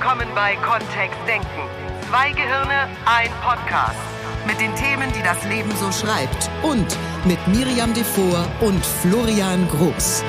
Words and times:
willkommen 0.00 0.28
bei 0.34 0.56
Kontext 0.56 1.18
Denken. 1.28 1.46
Zwei 2.08 2.30
Gehirne, 2.32 2.88
ein 3.04 3.28
Podcast. 3.42 3.98
Mit 4.46 4.58
den 4.58 4.74
Themen, 4.74 5.12
die 5.12 5.22
das 5.22 5.44
Leben 5.44 5.70
so 5.76 5.92
schreibt. 5.92 6.50
Und 6.62 6.86
mit 7.26 7.38
Miriam 7.48 7.92
Devor 7.92 8.46
und 8.62 8.82
Florian 8.82 9.68
Groß. 9.68 10.24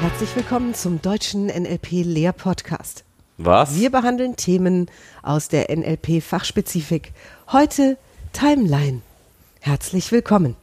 Herzlich 0.00 0.36
willkommen 0.36 0.74
zum 0.74 1.02
deutschen 1.02 1.46
NLP-Lehr-Podcast. 1.46 3.02
Was? 3.38 3.74
Wir 3.74 3.90
behandeln 3.90 4.36
Themen 4.36 4.88
aus 5.24 5.48
der 5.48 5.76
NLP-Fachspezifik. 5.76 7.12
Heute 7.50 7.98
Timeline. 8.32 9.02
Herzlich 9.60 10.12
willkommen. 10.12 10.54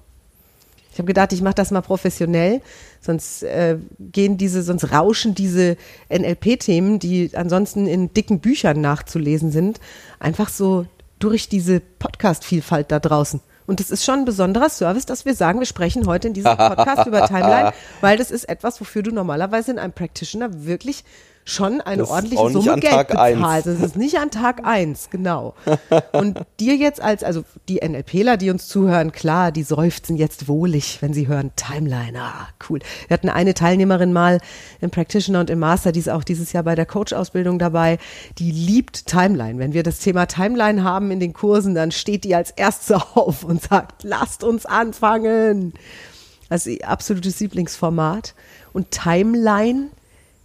Ich 0.92 0.98
habe 0.98 1.08
gedacht, 1.08 1.32
ich 1.32 1.42
mache 1.42 1.56
das 1.56 1.72
mal 1.72 1.82
professionell, 1.82 2.62
sonst 3.00 3.44
äh, 3.44 3.78
gehen 4.00 4.38
diese, 4.38 4.62
sonst 4.62 4.92
rauschen 4.92 5.34
diese 5.34 5.78
NLP-Themen, 6.10 7.00
die 7.00 7.32
ansonsten 7.34 7.88
in 7.88 8.14
dicken 8.14 8.40
Büchern 8.40 8.82
nachzulesen 8.82 9.52
sind, 9.52 9.80
einfach 10.20 10.50
so 10.50 10.86
durch 11.20 11.48
diese 11.48 11.80
Podcast-Vielfalt 11.80 12.92
da 12.92 13.00
draußen. 13.00 13.40
Und 13.68 13.80
das 13.80 13.90
ist 13.90 14.04
schon 14.04 14.20
ein 14.20 14.26
besonderer 14.26 14.70
Service, 14.70 15.06
dass 15.06 15.24
wir 15.24 15.34
sagen, 15.34 15.60
wir 15.60 15.66
sprechen 15.66 16.06
heute 16.08 16.28
in 16.28 16.34
diesem 16.34 16.58
Podcast 16.58 17.08
über 17.08 17.26
Timeline, 17.26 17.72
weil 18.02 18.18
das 18.18 18.30
ist 18.30 18.50
etwas, 18.50 18.82
wofür 18.82 19.02
du 19.02 19.12
normalerweise 19.12 19.72
in 19.72 19.80
einem 19.80 19.94
Practitioner 19.94 20.66
wirklich 20.66 21.06
schon 21.52 21.82
eine 21.82 21.98
Das 21.98 22.08
ist 22.08 22.14
ordentliche 22.14 22.44
nicht 22.44 22.54
Summe 22.54 22.74
an 22.74 22.80
Geld 22.80 23.18
eins. 23.18 23.64
Das 23.66 23.80
ist 23.80 23.96
nicht 23.96 24.18
an 24.18 24.32
Tag 24.32 24.66
eins, 24.66 25.10
genau. 25.10 25.54
Und 26.12 26.40
dir 26.60 26.76
jetzt 26.76 27.02
als, 27.02 27.24
also 27.24 27.44
die 27.68 27.80
NLPler, 27.86 28.38
die 28.38 28.50
uns 28.50 28.68
zuhören, 28.68 29.12
klar, 29.12 29.52
die 29.52 29.64
seufzen 29.64 30.16
jetzt 30.18 30.48
wohlig, 30.48 30.98
wenn 31.02 31.14
sie 31.14 31.28
hören 31.28 31.52
Timeline. 31.56 32.20
Ah, 32.20 32.48
cool. 32.70 32.80
Wir 33.08 33.14
hatten 33.14 33.30
eine 33.30 33.54
Teilnehmerin 33.54 34.14
mal 34.14 34.40
im 34.80 34.90
Practitioner 34.90 35.42
und 35.42 35.50
im 35.50 35.60
Master, 35.60 35.92
die 35.92 36.00
ist 36.00 36.10
auch 36.10 36.24
dieses 36.24 36.54
Jahr 36.54 36.64
bei 36.64 36.76
der 36.76 36.86
Coach-Ausbildung 36.86 37.60
dabei. 37.60 37.98
Die 38.38 38.52
liebt 38.52 39.08
Timeline. 39.08 39.60
Wenn 39.60 39.74
wir 39.74 39.84
das 39.84 40.00
Thema 40.00 40.26
Timeline 40.26 40.84
haben 40.84 41.12
in 41.12 41.20
den 41.20 41.34
Kursen, 41.34 41.76
dann 41.76 41.92
steht 41.92 42.24
die 42.24 42.36
als 42.36 42.52
Erste 42.52 42.96
auf 43.16 43.44
und 43.44 43.62
sagt, 43.62 44.04
lasst 44.04 44.44
uns 44.44 44.66
anfangen. 44.66 45.74
Ist 46.50 46.68
ihr 46.68 46.88
absolutes 46.88 47.40
Lieblingsformat. 47.40 48.36
Und 48.74 48.92
Timeline, 48.92 49.90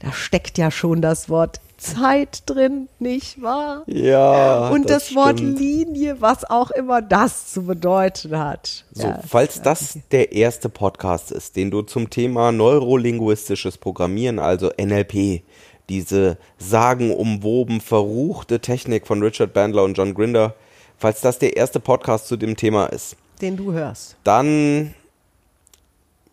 da 0.00 0.12
steckt 0.12 0.58
ja 0.58 0.70
schon 0.70 1.00
das 1.02 1.28
Wort 1.28 1.60
Zeit 1.78 2.42
drin, 2.46 2.88
nicht 2.98 3.42
wahr? 3.42 3.82
Ja. 3.86 4.70
Und 4.70 4.88
das, 4.88 5.14
Wort 5.14 5.38
stimmt. 5.38 5.58
Linie, 5.58 6.20
was 6.20 6.44
auch 6.48 6.70
immer 6.70 7.02
das 7.02 7.52
zu 7.52 7.64
bedeuten 7.64 8.38
hat. 8.38 8.84
So, 8.92 9.06
Ja. 9.08 9.20
falls 9.28 9.60
das 9.60 9.98
der 10.10 10.32
erste 10.32 10.68
Podcast 10.70 11.30
ist, 11.32 11.56
den 11.56 11.70
du 11.70 11.82
zum 11.82 12.08
Thema 12.08 12.50
neurolinguistisches 12.52 13.76
Programmieren, 13.78 14.38
also 14.38 14.70
NLP, 14.78 15.42
diese 15.90 16.38
sagenumwoben 16.58 17.80
verruchte 17.80 18.60
Technik 18.60 19.06
von 19.06 19.22
Richard 19.22 19.52
Bandler 19.52 19.84
und 19.84 19.96
John 19.98 20.14
Grinder, 20.14 20.54
falls 20.98 21.20
das 21.20 21.38
der 21.38 21.56
erste 21.56 21.78
Podcast 21.78 22.26
zu 22.26 22.36
dem 22.38 22.56
Thema 22.56 22.86
ist, 22.86 23.16
Den 23.42 23.56
du 23.58 23.72
hörst. 23.72 24.16
dann 24.24 24.94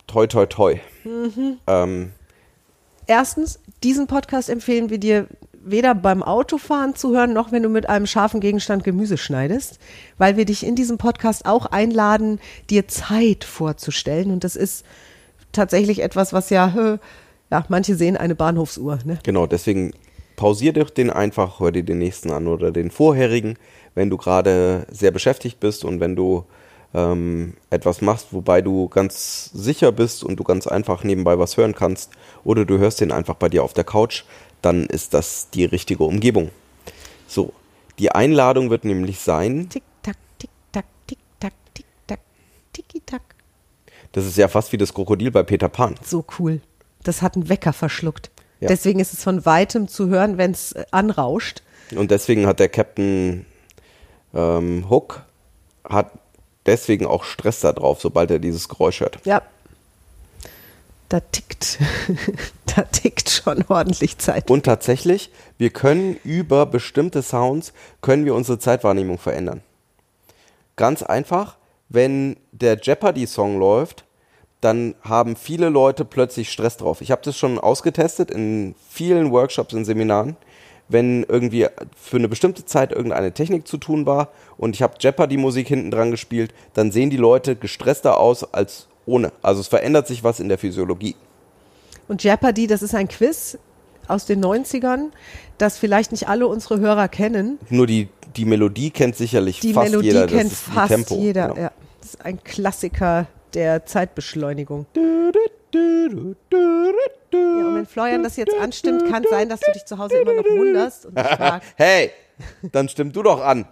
toi 0.08 0.25
toi 0.25 0.45
toi. 0.45 0.80
Mhm. 1.03 1.58
Ähm, 1.67 2.11
Erstens, 3.07 3.59
diesen 3.83 4.07
Podcast 4.07 4.49
empfehlen 4.49 4.89
wir 4.89 4.97
dir 4.97 5.27
weder 5.65 5.95
beim 5.95 6.23
Autofahren 6.23 6.95
zu 6.95 7.15
hören, 7.15 7.33
noch 7.33 7.51
wenn 7.51 7.63
du 7.63 7.69
mit 7.69 7.87
einem 7.87 8.05
scharfen 8.05 8.39
Gegenstand 8.39 8.83
Gemüse 8.83 9.17
schneidest, 9.17 9.79
weil 10.17 10.35
wir 10.35 10.45
dich 10.45 10.65
in 10.65 10.75
diesem 10.75 10.97
Podcast 10.97 11.45
auch 11.45 11.65
einladen, 11.67 12.39
dir 12.69 12.87
Zeit 12.87 13.43
vorzustellen. 13.43 14.31
Und 14.31 14.43
das 14.43 14.55
ist 14.55 14.85
tatsächlich 15.51 16.01
etwas, 16.01 16.33
was 16.33 16.49
ja, 16.49 16.67
äh, 16.75 16.97
ja, 17.49 17.65
manche 17.69 17.95
sehen 17.95 18.17
eine 18.17 18.35
Bahnhofsuhr. 18.35 18.99
Ne? 19.05 19.19
Genau, 19.23 19.47
deswegen 19.47 19.93
pausier 20.35 20.73
dich 20.73 20.89
den 20.89 21.09
einfach, 21.09 21.59
hör 21.59 21.71
dir 21.71 21.83
den 21.83 21.99
nächsten 21.99 22.31
an 22.31 22.47
oder 22.47 22.71
den 22.71 22.92
vorherigen, 22.92 23.55
wenn 23.95 24.09
du 24.09 24.17
gerade 24.17 24.86
sehr 24.92 25.11
beschäftigt 25.11 25.59
bist 25.59 25.86
und 25.86 25.99
wenn 25.99 26.15
du 26.15 26.45
ähm, 26.93 27.54
etwas 27.70 28.02
machst, 28.02 28.27
wobei 28.31 28.61
du 28.61 28.87
ganz 28.87 29.49
sicher 29.54 29.92
bist 29.92 30.23
und 30.23 30.37
du 30.37 30.43
ganz 30.43 30.67
einfach 30.67 31.04
nebenbei 31.04 31.39
was 31.39 31.58
hören 31.58 31.73
kannst 31.73 32.11
oder 32.43 32.65
du 32.65 32.77
hörst 32.77 33.02
den 33.02 33.11
einfach 33.11 33.36
bei 33.36 33.49
dir 33.49 33.64
auf 33.64 33.73
der 33.73 33.83
Couch, 33.83 34.23
dann 34.61 34.86
ist 34.86 35.14
das 35.14 35.49
die 35.49 35.65
richtige 35.65 36.04
Umgebung. 36.04 36.52
So, 37.27 37.54
die 37.99 38.11
Einladung 38.11 38.70
wird 38.70 38.86
nämlich 38.86 39.20
sein, 39.20 39.70
Tick, 39.70 39.83
tack, 40.02 40.17
tick, 40.37 40.49
tack, 40.71 40.86
tick, 41.08 41.17
tack, 41.39 41.54
tick, 41.73 41.86
tack, 42.08 42.20
tiki, 42.73 43.02
tack. 43.05 43.21
das 44.11 44.25
ist 44.25 44.37
ja 44.37 44.48
fast 44.48 44.71
wie 44.71 44.77
das 44.77 44.93
Krokodil 44.93 45.31
bei 45.31 45.43
Peter 45.43 45.70
Pan. 45.70 45.95
So 46.04 46.23
cool. 46.39 46.61
Das 47.04 47.21
hat 47.21 47.36
einen 47.36 47.49
Wecker 47.49 47.73
verschluckt. 47.73 48.31
Ja. 48.60 48.70
Deswegen 48.70 48.99
ist 48.99 49.14
es 49.14 49.23
von 49.23 49.45
weitem 49.45 49.87
zu 49.87 50.08
hören, 50.08 50.37
wenn 50.37 50.52
es 50.52 50.71
äh, 50.71 50.86
anrauscht. 50.92 51.64
Und 51.95 52.11
deswegen 52.11 52.48
hat 52.48 52.60
der 52.60 52.70
Captain 52.70 53.45
ähm, 54.33 54.89
Hook 54.89 55.23
hat 55.83 56.11
deswegen 56.65 57.05
auch 57.05 57.23
Stress 57.23 57.61
da 57.61 57.73
drauf, 57.73 58.01
sobald 58.01 58.31
er 58.31 58.39
dieses 58.39 58.69
Geräusch 58.69 59.01
hört. 59.01 59.19
Ja. 59.25 59.41
Da 61.09 61.19
tickt, 61.19 61.79
da 62.75 62.83
tickt 62.83 63.29
schon 63.29 63.63
ordentlich 63.67 64.17
Zeit. 64.17 64.49
Und 64.49 64.65
tatsächlich, 64.65 65.31
wir 65.57 65.69
können 65.69 66.19
über 66.23 66.65
bestimmte 66.65 67.21
Sounds, 67.21 67.73
können 68.01 68.25
wir 68.25 68.33
unsere 68.33 68.57
Zeitwahrnehmung 68.57 69.19
verändern. 69.19 69.61
Ganz 70.75 71.03
einfach, 71.03 71.57
wenn 71.89 72.37
der 72.51 72.80
Jeopardy-Song 72.81 73.59
läuft, 73.59 74.05
dann 74.61 74.95
haben 75.01 75.35
viele 75.35 75.69
Leute 75.69 76.05
plötzlich 76.05 76.51
Stress 76.51 76.77
drauf. 76.77 77.01
Ich 77.01 77.11
habe 77.11 77.21
das 77.23 77.37
schon 77.37 77.59
ausgetestet 77.59 78.31
in 78.31 78.75
vielen 78.89 79.31
Workshops 79.31 79.73
und 79.73 79.85
Seminaren. 79.85 80.37
Wenn 80.89 81.23
irgendwie 81.23 81.67
für 81.95 82.17
eine 82.17 82.27
bestimmte 82.27 82.66
Zeit 82.66 82.92
irgendeine 82.92 83.32
Technik 83.32 83.67
zu 83.67 83.77
tun 83.77 84.05
war 84.05 84.30
und 84.58 84.76
ich 84.76 84.82
habe 84.82 84.95
Jeopardy-Musik 84.99 85.67
hinten 85.67 85.92
dran 85.92 86.11
gespielt, 86.11 86.54
dann 86.73 86.92
sehen 86.92 87.10
die 87.10 87.17
Leute 87.17 87.55
gestresster 87.55 88.20
aus 88.20 88.44
als 88.54 88.88
ohne. 89.05 89.32
Also 89.42 89.61
es 89.61 89.67
verändert 89.67 90.08
sich 90.08 90.23
was 90.23 90.39
in 90.39 90.49
der 90.49 90.58
Physiologie. 90.58 91.16
Und 92.08 92.23
Jeopardy, 92.23 92.67
das 92.67 92.82
ist 92.82 92.95
ein 92.95 93.08
Quiz 93.08 93.58
aus 94.08 94.26
den 94.26 94.43
90ern, 94.43 95.11
das 95.58 95.77
vielleicht 95.77 96.11
nicht 96.11 96.27
alle 96.27 96.48
unsere 96.48 96.80
Hörer 96.80 97.08
kennen. 97.08 97.58
Nur 97.70 97.88
die, 97.88 98.10
die 98.36 98.45
Melodie 98.45 98.92
kennt 98.92 99.16
sicherlich 99.16 99.61
Die 99.61 99.73
fast 99.73 99.92
Melodie 99.92 100.08
jeder. 100.08 100.22
Das 100.27 100.32
kennt 100.32 100.52
ist 100.52 100.70
wie 100.70 100.73
fast 100.73 100.89
Tempo. 100.89 101.16
jeder. 101.16 101.48
Genau. 101.49 101.61
Ja. 101.61 101.72
Das 102.02 102.10
ist 102.16 102.26
ein 102.26 102.43
Klassiker 102.43 103.27
der 103.54 103.86
Zeitbeschleunigung. 103.86 104.86
Ja, 105.73 107.67
und 107.67 107.76
wenn 107.76 107.86
Florian 107.86 108.23
das 108.23 108.38
jetzt 108.38 108.54
anstimmt, 108.60 109.10
kann 109.10 109.23
sein, 109.30 109.50
dass 109.50 109.60
du 109.60 109.72
dich 109.72 109.86
zu 109.86 109.98
Hause 109.98 110.17
immer 110.17 110.34
noch 110.34 110.44
wunderst 110.45 111.06
und 111.06 111.17
dich 111.17 111.26
fragst. 111.26 111.70
Hey, 111.76 112.11
dann 112.72 112.89
stimm 112.89 113.11
du 113.11 113.23
doch 113.23 113.42
an. 113.42 113.66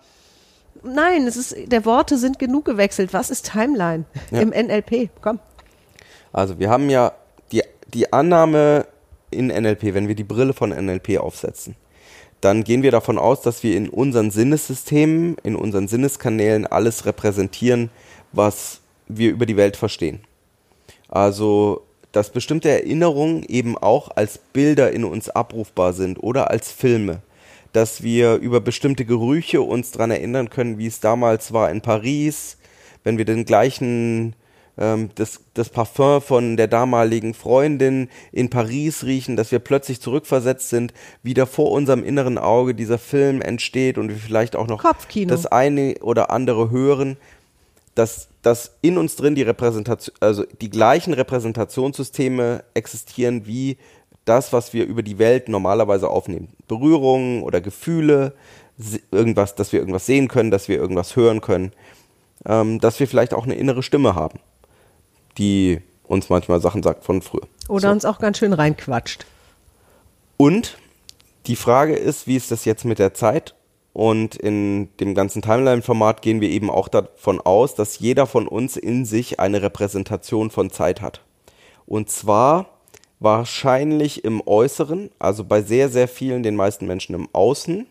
Nein, 0.84 1.28
es 1.28 1.36
ist, 1.38 1.56
der 1.72 1.86
Worte 1.86 2.18
sind 2.18 2.40
genug 2.40 2.66
gewechselt. 2.66 3.14
Was 3.14 3.30
ist 3.30 3.52
Timeline 3.52 4.06
im 4.32 4.50
NLP? 4.50 5.10
Komm. 5.22 5.40
Also 6.34 6.60
wir 6.60 6.70
haben 6.70 6.90
ja 6.90 7.12
die, 7.52 7.62
die 7.94 8.12
Annahme 8.12 8.88
in 9.30 9.48
NLP, 9.48 9.94
wenn 9.94 10.08
wir 10.08 10.16
die 10.16 10.24
Brille 10.24 10.54
von 10.54 10.70
NLP 10.70 11.20
aufsetzen, 11.20 11.76
dann 12.42 12.64
gehen 12.64 12.84
wir 12.84 12.92
davon 12.92 13.20
aus, 13.20 13.42
dass 13.42 13.64
wir 13.64 13.76
in 13.78 13.90
unseren 13.90 14.32
Sinnessystemen, 14.32 15.38
in 15.44 15.56
unseren 15.56 15.88
Sinneskanälen 15.88 16.66
alles 16.66 17.06
repräsentieren, 17.06 17.92
was 18.32 18.82
wir 19.08 19.30
über 19.30 19.46
die 19.46 19.58
Welt 19.58 19.78
verstehen. 19.78 20.22
Also, 21.08 21.84
dass 22.12 22.32
bestimmte 22.32 22.70
Erinnerungen 22.70 23.44
eben 23.44 23.78
auch 23.78 24.10
als 24.16 24.38
Bilder 24.38 24.92
in 24.92 25.04
uns 25.04 25.30
abrufbar 25.30 25.94
sind 25.94 26.22
oder 26.22 26.50
als 26.50 26.72
Filme. 26.72 27.22
Dass 27.74 28.04
wir 28.04 28.36
über 28.36 28.60
bestimmte 28.60 29.06
Gerüche 29.06 29.62
uns 29.62 29.92
daran 29.92 30.12
erinnern 30.12 30.50
können, 30.50 30.78
wie 30.78 30.88
es 30.88 31.00
damals 31.00 31.54
war 31.54 31.72
in 31.72 31.82
Paris, 31.82 32.58
wenn 33.06 33.18
wir 33.18 33.24
den 33.24 33.46
gleichen, 33.46 34.36
ähm, 34.78 35.10
das, 35.16 35.40
das 35.54 35.70
Parfum 35.70 36.22
von 36.22 36.58
der 36.58 36.68
damaligen 36.68 37.34
Freundin 37.34 38.10
in 38.34 38.50
Paris 38.50 39.06
riechen, 39.06 39.38
dass 39.38 39.54
wir 39.54 39.60
plötzlich 39.60 40.02
zurückversetzt 40.02 40.70
sind, 40.70 40.94
wieder 41.24 41.48
vor 41.48 41.72
unserem 41.72 42.04
inneren 42.04 42.38
Auge 42.38 42.76
dieser 42.76 42.98
Film 42.98 43.42
entsteht 43.42 43.98
und 43.98 44.10
wir 44.10 44.18
vielleicht 44.18 44.58
auch 44.58 44.68
noch 44.68 44.84
Kopfkino. 44.84 45.30
das 45.30 45.46
eine 45.46 45.96
oder 46.02 46.30
andere 46.30 46.72
hören 46.72 47.16
dass, 47.96 48.30
dass 48.42 48.78
in 48.82 48.98
uns 48.98 49.16
drin 49.16 49.36
die 49.36 49.44
Repräsentation, 49.44 50.16
also 50.20 50.46
die 50.62 50.70
gleichen 50.70 51.14
Repräsentationssysteme 51.14 52.64
existieren 52.74 53.46
wie 53.46 53.78
das, 54.26 54.54
was 54.54 54.74
wir 54.74 54.86
über 54.86 55.04
die 55.04 55.20
Welt 55.20 55.50
normalerweise 55.50 56.10
aufnehmen. 56.10 56.50
Berührungen 56.68 57.44
oder 57.44 57.62
Gefühle, 57.62 58.34
irgendwas, 59.12 59.56
dass 59.56 59.72
wir 59.72 59.80
irgendwas 59.80 60.06
sehen 60.06 60.28
können, 60.28 60.52
dass 60.52 60.68
wir 60.68 60.78
irgendwas 60.78 61.16
hören 61.16 61.42
können, 61.42 61.72
ähm, 62.46 62.80
dass 62.80 63.00
wir 63.00 63.08
vielleicht 63.08 63.34
auch 63.34 63.46
eine 63.46 63.56
innere 63.56 63.84
Stimme 63.84 64.16
haben, 64.16 64.40
die 65.38 65.82
uns 66.04 66.30
manchmal 66.30 66.62
Sachen 66.62 66.84
sagt 66.84 67.04
von 67.04 67.22
früher. 67.22 67.48
Oder 67.68 67.92
uns 67.92 68.06
auch 68.06 68.20
ganz 68.20 68.40
schön 68.40 68.54
reinquatscht. 68.54 69.26
Und 70.38 70.78
die 71.48 71.56
Frage 71.56 71.96
ist, 71.96 72.28
wie 72.28 72.36
ist 72.36 72.52
das 72.52 72.66
jetzt 72.66 72.86
mit 72.86 73.00
der 73.00 73.14
Zeit? 73.14 73.56
Und 73.94 74.36
in 74.36 74.90
dem 75.00 75.16
ganzen 75.16 75.42
Timeline-Format 75.42 76.22
gehen 76.22 76.40
wir 76.40 76.50
eben 76.50 76.70
auch 76.70 76.88
davon 76.88 77.42
aus, 77.42 77.76
dass 77.76 78.00
jeder 78.00 78.26
von 78.26 78.48
uns 78.48 78.78
in 78.78 79.06
sich 79.06 79.40
eine 79.40 79.62
Repräsentation 79.62 80.50
von 80.50 80.70
Zeit 80.70 81.02
hat. 81.02 81.22
Und 81.86 82.10
zwar 82.10 82.70
wahrscheinlich 83.20 84.24
im 84.24 84.42
Äußeren, 84.46 85.10
also 85.20 85.44
bei 85.44 85.62
sehr, 85.62 85.90
sehr 85.90 86.08
vielen, 86.08 86.42
den 86.42 86.56
meisten 86.56 86.88
Menschen 86.88 87.16
im 87.16 87.28
Außen. 87.34 87.86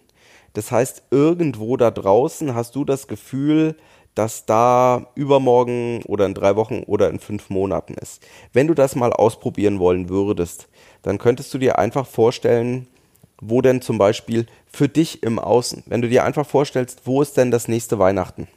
Das 0.55 0.73
heißt, 0.73 1.05
irgendwo 1.11 1.77
da 1.77 1.91
draußen 1.91 2.55
hast 2.55 2.75
du 2.75 2.85
das 2.85 3.07
Gefühl, 3.07 3.77
dass 4.15 4.45
da 4.45 5.07
übermorgen 5.15 6.03
oder 6.07 6.27
in 6.27 6.35
drei 6.35 6.57
Wochen 6.57 6.83
oder 6.87 7.11
in 7.11 7.21
fünf 7.21 7.49
Monaten 7.49 7.95
ist. 7.95 8.27
Wenn 8.53 8.67
du 8.67 8.75
das 8.75 8.97
mal 8.97 9.13
ausprobieren 9.13 9.79
wollen 9.79 10.09
würdest, 10.09 10.69
dann 11.03 11.19
könntest 11.19 11.55
du 11.55 11.59
dir 11.59 11.79
einfach 11.79 12.07
vorstellen, 12.07 12.89
wo 13.41 13.61
denn 13.63 13.81
zum 13.83 13.99
Beispiel 13.99 14.47
für 14.67 14.89
dich 14.89 15.23
im 15.23 15.39
Außen, 15.39 15.85
wenn 15.87 16.03
du 16.03 16.09
dir 16.09 16.25
einfach 16.25 16.47
vorstellst, 16.47 17.03
wo 17.05 17.23
ist 17.23 17.37
denn 17.37 17.51
das 17.51 17.69
nächste 17.69 17.99
Weihnachten? 17.99 18.49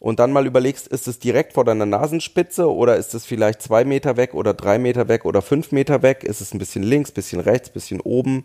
Und 0.00 0.18
dann 0.18 0.32
mal 0.32 0.46
überlegst, 0.46 0.86
ist 0.88 1.08
es 1.08 1.18
direkt 1.18 1.54
vor 1.54 1.64
deiner 1.64 1.86
Nasenspitze 1.86 2.70
oder 2.70 2.96
ist 2.96 3.14
es 3.14 3.24
vielleicht 3.24 3.62
zwei 3.62 3.84
Meter 3.86 4.18
weg 4.18 4.34
oder 4.34 4.52
drei 4.52 4.78
Meter 4.78 5.08
weg 5.08 5.24
oder 5.24 5.40
fünf 5.40 5.72
Meter 5.72 6.02
weg? 6.02 6.24
Ist 6.24 6.42
es 6.42 6.52
ein 6.52 6.58
bisschen 6.58 6.82
links, 6.82 7.10
bisschen 7.10 7.40
rechts, 7.40 7.70
bisschen 7.70 8.00
oben? 8.02 8.44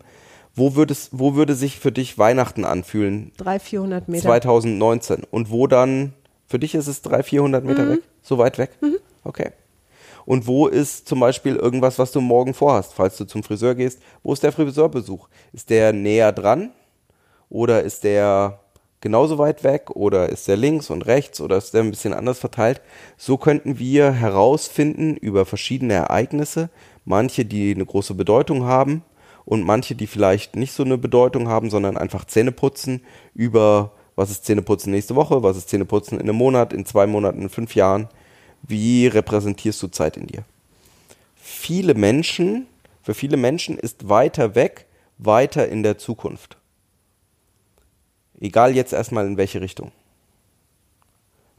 Wo, 0.54 0.74
würdest, 0.74 1.10
wo 1.12 1.34
würde 1.34 1.54
sich 1.54 1.78
für 1.78 1.92
dich 1.92 2.16
Weihnachten 2.18 2.64
anfühlen? 2.64 3.32
300, 3.36 3.62
400 3.62 4.08
Meter. 4.08 4.22
2019. 4.22 5.24
Und 5.30 5.50
wo 5.50 5.66
dann, 5.66 6.14
für 6.46 6.58
dich 6.58 6.74
ist 6.74 6.86
es 6.86 7.02
300, 7.02 7.26
400 7.26 7.64
Meter 7.64 7.84
Mhm. 7.84 7.90
weg? 7.90 8.00
So 8.22 8.38
weit 8.38 8.56
weg? 8.58 8.70
Okay. 9.22 9.50
Und 10.30 10.46
wo 10.46 10.68
ist 10.68 11.08
zum 11.08 11.18
Beispiel 11.18 11.56
irgendwas, 11.56 11.98
was 11.98 12.12
du 12.12 12.20
morgen 12.20 12.54
vorhast, 12.54 12.94
falls 12.94 13.16
du 13.16 13.24
zum 13.24 13.42
Friseur 13.42 13.74
gehst? 13.74 14.00
Wo 14.22 14.32
ist 14.32 14.44
der 14.44 14.52
Friseurbesuch? 14.52 15.28
Ist 15.52 15.70
der 15.70 15.92
näher 15.92 16.30
dran? 16.30 16.70
Oder 17.48 17.82
ist 17.82 18.04
der 18.04 18.60
genauso 19.00 19.38
weit 19.38 19.64
weg? 19.64 19.90
Oder 19.90 20.28
ist 20.28 20.46
der 20.46 20.56
links 20.56 20.88
und 20.88 21.02
rechts? 21.02 21.40
Oder 21.40 21.56
ist 21.56 21.74
der 21.74 21.82
ein 21.82 21.90
bisschen 21.90 22.14
anders 22.14 22.38
verteilt? 22.38 22.80
So 23.16 23.38
könnten 23.38 23.80
wir 23.80 24.12
herausfinden 24.12 25.16
über 25.16 25.46
verschiedene 25.46 25.94
Ereignisse, 25.94 26.70
manche, 27.04 27.44
die 27.44 27.74
eine 27.74 27.84
große 27.84 28.14
Bedeutung 28.14 28.62
haben 28.62 29.02
und 29.44 29.64
manche, 29.64 29.96
die 29.96 30.06
vielleicht 30.06 30.54
nicht 30.54 30.72
so 30.72 30.84
eine 30.84 30.96
Bedeutung 30.96 31.48
haben, 31.48 31.70
sondern 31.70 31.96
einfach 31.96 32.24
Zähneputzen 32.24 33.02
über 33.34 33.90
was 34.14 34.30
ist 34.30 34.44
Zähneputzen 34.44 34.92
nächste 34.92 35.16
Woche, 35.16 35.42
was 35.42 35.56
ist 35.56 35.70
Zähneputzen 35.70 36.20
in 36.20 36.28
einem 36.28 36.36
Monat, 36.36 36.72
in 36.72 36.86
zwei 36.86 37.08
Monaten, 37.08 37.42
in 37.42 37.48
fünf 37.48 37.74
Jahren. 37.74 38.08
Wie 38.62 39.06
repräsentierst 39.06 39.82
du 39.82 39.88
Zeit 39.88 40.16
in 40.16 40.26
dir? 40.26 40.44
Viele 41.36 41.94
Menschen, 41.94 42.66
für 43.02 43.14
viele 43.14 43.36
Menschen 43.36 43.78
ist 43.78 44.08
weiter 44.08 44.54
weg, 44.54 44.86
weiter 45.18 45.68
in 45.68 45.82
der 45.82 45.98
Zukunft. 45.98 46.56
Egal 48.40 48.74
jetzt 48.74 48.92
erstmal 48.92 49.26
in 49.26 49.36
welche 49.36 49.60
Richtung. 49.60 49.92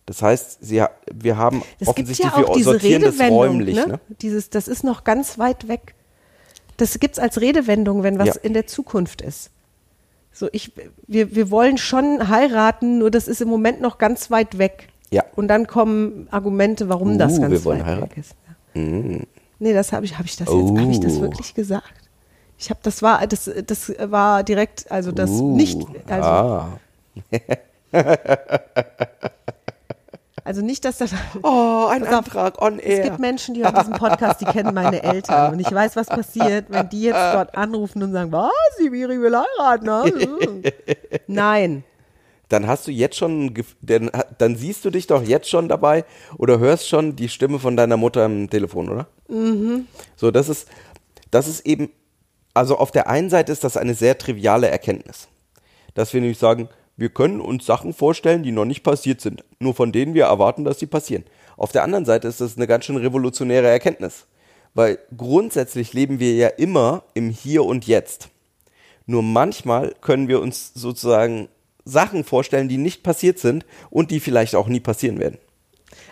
Das 0.07 0.21
heißt, 0.21 0.57
sie, 0.62 0.83
wir 1.13 1.38
haben 1.38 1.62
Es 1.80 1.88
gibt 1.88 1.89
offensichtlich, 1.89 2.31
ja 2.31 2.56
wir 2.56 2.63
sortieren 2.63 3.01
das 3.04 3.13
Redewendung, 3.15 3.38
räumlich. 3.38 3.75
ne? 3.75 3.88
Ne? 3.88 4.00
Dieses, 4.21 4.50
das 4.50 4.68
ist 4.68 4.83
noch 4.83 5.04
ganz 5.04 5.38
weit 5.38 5.68
weg. 5.68 5.94
Das 6.77 7.00
gibt's 7.00 7.19
als 7.19 7.39
Redewendung, 7.39 8.01
wenn 8.01 8.18
was 8.18 8.27
Ja. 8.30 8.33
in 8.42 8.54
der 8.54 8.65
Zukunft 8.65 9.21
ist. 9.21 9.51
So, 10.33 10.50
ich, 10.51 10.71
wir, 11.07 11.36
wir 11.36 11.51
wollen 11.51 11.77
schon 11.77 12.30
heiraten, 12.30 12.97
nur 12.97 13.12
das 13.12 13.27
ist 13.27 13.42
im 13.42 13.50
Moment 13.50 13.81
noch 13.81 13.97
ganz 14.00 14.31
weit 14.31 14.57
weg. 14.57 14.88
Ja. 15.12 15.24
Und 15.36 15.48
dann 15.50 15.68
kommen 15.68 16.28
Argumente, 16.31 16.88
warum 16.90 17.18
das 17.18 17.38
Uh, 17.38 17.42
ganz 17.42 17.52
wir 17.52 17.66
wollen 17.66 17.80
weit 17.80 17.86
heiraten? 17.88 18.12
weg 18.12 18.18
ist. 18.18 18.36
Ja. 18.75 19.19
Nee, 19.60 19.74
das 19.74 19.92
habe 19.94 20.06
ich, 20.06 20.18
habe 20.18 20.25
ich 20.25 20.38
das 20.38 20.48
jetzt, 20.48 20.78
habe 20.80 20.92
ich 20.92 21.00
das 21.00 21.18
Oh. 21.18 21.22
wirklich 21.22 21.54
gesagt? 21.54 21.94
Ich 22.58 22.69
habe, 22.69 22.80
das 22.84 23.02
war, 23.02 23.25
das, 23.28 23.50
das 23.68 23.92
war 24.00 24.44
direkt, 24.44 24.90
also 24.92 25.12
das 25.12 25.30
Uh, 25.31 25.56
nicht, 25.56 25.80
also, 26.08 26.30
ah. 26.30 26.68
also 30.44 30.62
nicht, 30.62 30.86
dass 30.86 30.98
das. 30.98 31.12
Oh, 31.44 31.88
ein 31.92 32.04
auf, 32.07 32.14
Antrag 32.14 32.62
on 32.62 32.80
Es 32.80 32.86
air. 32.86 33.04
gibt 33.04 33.19
Menschen, 33.19 33.54
die 33.56 33.64
hören 33.64 33.75
diesen 33.75 33.94
Podcast, 33.94 34.42
die 34.42 34.46
kennen 34.46 34.74
meine 34.74 35.04
Eltern. 35.04 35.54
Und 35.54 35.60
ich 35.60 35.72
weiß, 35.72 35.96
was 35.96 36.07
passiert, 36.07 36.66
wenn 36.69 36.90
die 36.90 37.02
jetzt 37.04 37.34
dort 37.34 37.56
anrufen 37.57 38.02
und 38.04 38.12
sagen, 38.14 38.31
was, 38.31 38.52
Sibiri 38.78 39.19
will 39.22 39.36
heiraten. 39.36 39.86
ne?" 39.86 40.72
Nein. 41.28 41.84
Dann 42.51 42.68
hast 42.68 42.88
du 42.88 42.92
jetzt 42.92 43.15
schon, 43.18 43.53
dann, 43.81 44.12
dann 44.38 44.56
siehst 44.56 44.83
du 44.83 44.89
dich 44.89 45.07
doch 45.07 45.24
jetzt 45.24 45.50
schon 45.50 45.69
dabei 45.69 46.03
oder 46.38 46.59
hörst 46.59 46.88
schon 46.88 47.15
die 47.15 47.30
Stimme 47.30 47.59
von 47.59 47.77
deiner 47.77 47.98
Mutter 47.98 48.25
am 48.25 48.50
Telefon, 48.50 48.89
oder? 48.89 49.07
Mhm. 49.30 49.88
So, 50.15 50.31
das 50.31 50.50
ist, 50.50 50.68
das 51.31 51.48
ist 51.48 51.65
eben, 51.65 51.92
also 52.53 52.77
auf 52.77 52.92
der 52.92 53.07
einen 53.07 53.30
Seite 53.30 53.51
ist 53.51 53.63
das 53.63 53.77
eine 53.77 53.94
sehr 53.94 54.18
triviale 54.18 54.69
Erkenntnis, 54.69 55.30
dass 55.94 56.13
wir 56.13 56.19
nämlich 56.19 56.39
sagen, 56.39 56.68
wir 56.98 57.09
können 57.09 57.39
uns 57.39 57.65
Sachen 57.65 57.94
vorstellen, 57.94 58.44
die 58.44 58.51
noch 58.51 58.65
nicht 58.65 58.83
passiert 58.83 59.21
sind, 59.21 59.44
nur 59.59 59.74
von 59.74 59.92
denen 59.92 60.13
wir 60.13 60.25
erwarten, 60.25 60.65
dass 60.65 60.80
sie 60.80 60.88
passieren. 60.88 61.24
Auf 61.56 61.71
der 61.71 61.83
anderen 61.83 62.06
Seite 62.06 62.27
ist 62.27 62.42
das 62.42 62.57
eine 62.57 62.68
ganz 62.68 62.86
schön 62.86 62.97
revolutionäre 62.97 63.68
Erkenntnis, 63.68 64.27
weil 64.74 65.00
grundsätzlich 65.15 65.94
leben 65.94 66.19
wir 66.19 66.36
ja 66.36 66.47
immer 66.50 67.04
im 67.13 67.30
Hier 67.30 67.63
und 67.63 67.88
Jetzt. 67.88 68.30
Nur 69.06 69.24
manchmal 69.24 69.95
können 70.01 70.27
wir 70.27 70.42
uns 70.42 70.74
sozusagen 70.74 71.47
Sachen 71.86 72.24
vorstellen, 72.24 72.69
die 72.69 72.78
nicht 72.78 73.04
passiert 73.04 73.39
sind 73.39 73.66
und 73.89 74.12
die 74.12 74.19
vielleicht 74.19 74.56
auch 74.56 74.68
nie 74.68 74.80
passieren 74.80 75.19
werden. 75.19 75.38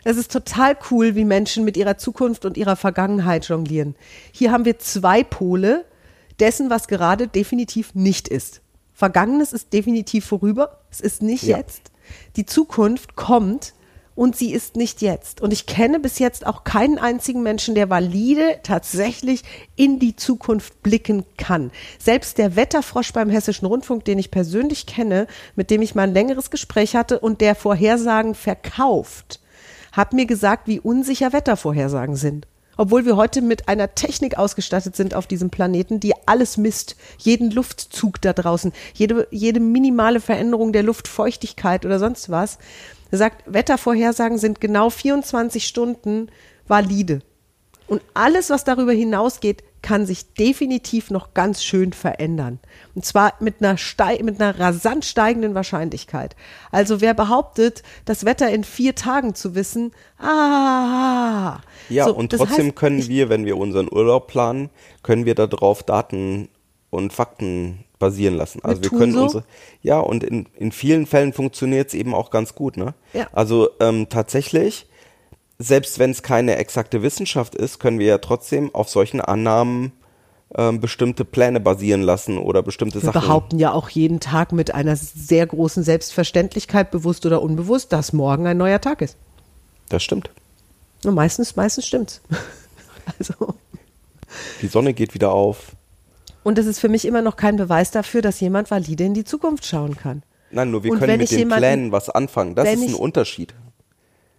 Es 0.03 0.17
ist 0.17 0.31
total 0.31 0.77
cool, 0.91 1.15
wie 1.15 1.25
Menschen 1.25 1.65
mit 1.65 1.77
ihrer 1.77 1.97
Zukunft 1.97 2.45
und 2.45 2.57
ihrer 2.57 2.75
Vergangenheit 2.75 3.47
jonglieren. 3.47 3.95
Hier 4.31 4.51
haben 4.51 4.65
wir 4.65 4.79
zwei 4.79 5.23
Pole 5.23 5.85
dessen, 6.39 6.69
was 6.69 6.87
gerade 6.87 7.27
definitiv 7.27 7.95
nicht 7.95 8.27
ist. 8.27 8.61
Vergangenes 8.93 9.53
ist 9.53 9.71
definitiv 9.73 10.25
vorüber, 10.25 10.81
es 10.91 10.99
ist 10.99 11.21
nicht 11.21 11.43
Ja. 11.43 11.57
jetzt. 11.57 11.91
Die 12.35 12.45
Zukunft 12.45 13.15
kommt 13.15 13.73
und 14.19 14.35
sie 14.35 14.51
ist 14.51 14.75
nicht 14.75 15.01
jetzt. 15.01 15.39
Und 15.39 15.53
ich 15.53 15.65
kenne 15.65 15.97
bis 15.97 16.19
jetzt 16.19 16.45
auch 16.45 16.65
keinen 16.65 16.97
einzigen 16.97 17.41
Menschen, 17.41 17.73
der 17.73 17.89
valide 17.89 18.59
tatsächlich 18.63 19.43
in 19.77 19.97
die 19.97 20.17
Zukunft 20.17 20.83
blicken 20.83 21.23
kann. 21.37 21.71
Selbst 21.99 22.37
der 22.37 22.57
Wetterfrosch 22.57 23.13
beim 23.13 23.29
Hessischen 23.29 23.65
Rundfunk, 23.65 24.03
den 24.03 24.19
ich 24.19 24.29
persönlich 24.29 24.85
kenne, 24.85 25.25
mit 25.55 25.71
dem 25.71 25.81
ich 25.81 25.95
mal 25.95 26.01
ein 26.01 26.13
längeres 26.13 26.51
Gespräch 26.51 26.97
hatte 26.97 27.19
und 27.19 27.39
der 27.39 27.55
Vorhersagen 27.55 28.35
verkauft, 28.35 29.39
hat 29.93 30.11
mir 30.11 30.25
gesagt, 30.25 30.67
wie 30.67 30.81
unsicher 30.81 31.31
Wettervorhersagen 31.31 32.17
sind. 32.17 32.45
Obwohl 32.75 33.05
wir 33.05 33.15
heute 33.15 33.41
mit 33.41 33.69
einer 33.69 33.95
Technik 33.95 34.37
ausgestattet 34.37 34.97
sind 34.97 35.13
auf 35.13 35.27
diesem 35.27 35.49
Planeten, 35.49 36.01
die 36.01 36.13
alles 36.25 36.57
misst, 36.57 36.97
jeden 37.17 37.51
Luftzug 37.51 38.21
da 38.21 38.33
draußen, 38.33 38.73
jede, 38.93 39.29
jede 39.31 39.61
minimale 39.61 40.19
Veränderung 40.19 40.73
der 40.73 40.83
Luftfeuchtigkeit 40.83 41.85
oder 41.85 41.99
sonst 41.99 42.29
was. 42.29 42.57
Er 43.11 43.17
sagt, 43.17 43.43
Wettervorhersagen 43.45 44.37
sind 44.37 44.61
genau 44.61 44.89
24 44.89 45.65
Stunden 45.65 46.29
valide. 46.67 47.21
Und 47.87 48.01
alles, 48.13 48.51
was 48.51 48.63
darüber 48.63 48.91
hinausgeht, 48.91 49.63
kann 49.81 50.05
sich 50.05 50.33
definitiv 50.33 51.09
noch 51.09 51.33
ganz 51.33 51.63
schön 51.63 51.93
verändern. 51.93 52.59
Und 52.95 53.05
zwar 53.05 53.33
mit 53.39 53.55
einer, 53.61 53.77
stei 53.77 54.19
mit 54.21 54.39
einer 54.39 54.59
rasant 54.59 55.05
steigenden 55.05 55.55
Wahrscheinlichkeit. 55.55 56.35
Also 56.71 57.01
wer 57.01 57.13
behauptet, 57.13 57.81
das 58.05 58.25
Wetter 58.25 58.49
in 58.51 58.63
vier 58.63 58.93
Tagen 58.95 59.35
zu 59.35 59.55
wissen, 59.55 59.91
ah. 60.19 61.59
Ja, 61.89 62.05
So, 62.05 62.13
und 62.13 62.31
trotzdem 62.31 62.67
heißt, 62.67 62.75
können 62.75 63.07
wir, 63.07 63.29
wenn 63.29 63.45
wir 63.45 63.57
unseren 63.57 63.91
Urlaub 63.91 64.27
planen, 64.27 64.69
können 65.01 65.25
wir 65.25 65.33
darauf 65.33 65.81
Daten 65.81 66.49
und 66.89 67.13
Fakten 67.13 67.85
basieren 67.99 68.35
lassen. 68.35 68.61
Also 68.63 68.81
wir 68.81 68.89
können 68.89 69.13
so? 69.13 69.23
unsere, 69.23 69.43
ja, 69.81 69.99
und 69.99 70.23
in, 70.23 70.47
in 70.55 70.71
vielen 70.71 71.05
Fällen 71.05 71.33
funktioniert 71.33 71.89
es 71.89 71.93
eben 71.93 72.15
auch 72.15 72.31
ganz 72.31 72.55
gut, 72.55 72.77
ne? 72.77 72.93
Ja. 73.13 73.27
Also 73.33 73.69
ähm, 73.79 74.07
tatsächlich, 74.09 74.87
selbst 75.59 75.99
wenn 75.99 76.11
es 76.11 76.23
keine 76.23 76.55
exakte 76.55 77.03
Wissenschaft 77.03 77.55
ist, 77.55 77.79
können 77.79 77.99
wir 77.99 78.07
ja 78.07 78.17
trotzdem 78.17 78.73
auf 78.73 78.89
solchen 78.89 79.19
Annahmen 79.21 79.91
ähm, 80.55 80.79
bestimmte 80.79 81.25
Pläne 81.25 81.59
basieren 81.59 82.01
lassen 82.01 82.37
oder 82.37 82.63
bestimmte 82.63 82.95
Wir 82.95 83.11
Sachen. 83.11 83.21
behaupten 83.21 83.59
ja 83.59 83.71
auch 83.71 83.89
jeden 83.89 84.19
Tag 84.19 84.51
mit 84.51 84.73
einer 84.73 84.95
sehr 84.95 85.45
großen 85.45 85.83
Selbstverständlichkeit, 85.83 86.91
bewusst 86.91 87.25
oder 87.25 87.41
unbewusst, 87.41 87.93
dass 87.93 88.13
morgen 88.13 88.47
ein 88.47 88.57
neuer 88.57 88.81
Tag 88.81 89.01
ist. 89.01 89.17
Das 89.89 90.03
stimmt. 90.03 90.31
Und 91.03 91.13
meistens, 91.15 91.55
meistens 91.55 91.85
stimmt's. 91.85 92.21
Also. 93.17 93.55
Die 94.61 94.67
Sonne 94.67 94.93
geht 94.93 95.15
wieder 95.15 95.31
auf. 95.31 95.71
Und 96.49 96.57
es 96.57 96.65
ist 96.65 96.79
für 96.79 96.89
mich 96.89 97.05
immer 97.05 97.21
noch 97.21 97.35
kein 97.35 97.57
Beweis 97.57 97.91
dafür, 97.91 98.23
dass 98.23 98.39
jemand 98.39 98.71
valide 98.71 99.03
in 99.03 99.13
die 99.13 99.23
Zukunft 99.23 99.67
schauen 99.67 99.95
kann. 99.95 100.23
Nein, 100.49 100.71
nur 100.71 100.83
wir 100.83 100.93
Und 100.93 100.97
können 100.97 101.19
mit 101.19 101.29
den 101.29 101.37
jemanden- 101.37 101.61
Plänen 101.61 101.91
was 101.91 102.09
anfangen. 102.09 102.55
Das 102.55 102.67
ist 102.67 102.81
ein 102.81 102.87
ich- 102.87 102.95
Unterschied. 102.95 103.53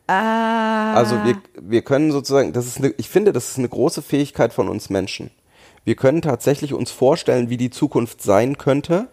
Ah. 0.08 0.94
Also 0.94 1.14
wir, 1.24 1.36
wir 1.60 1.82
können 1.82 2.10
sozusagen, 2.10 2.52
das 2.52 2.66
ist 2.66 2.78
eine, 2.78 2.88
ich 2.96 3.08
finde, 3.08 3.32
das 3.32 3.50
ist 3.50 3.58
eine 3.58 3.68
große 3.68 4.02
Fähigkeit 4.02 4.52
von 4.52 4.68
uns 4.68 4.90
Menschen. 4.90 5.30
Wir 5.84 5.94
können 5.94 6.20
tatsächlich 6.20 6.74
uns 6.74 6.90
vorstellen, 6.90 7.48
wie 7.48 7.56
die 7.56 7.70
Zukunft 7.70 8.22
sein 8.22 8.58
könnte 8.58 9.06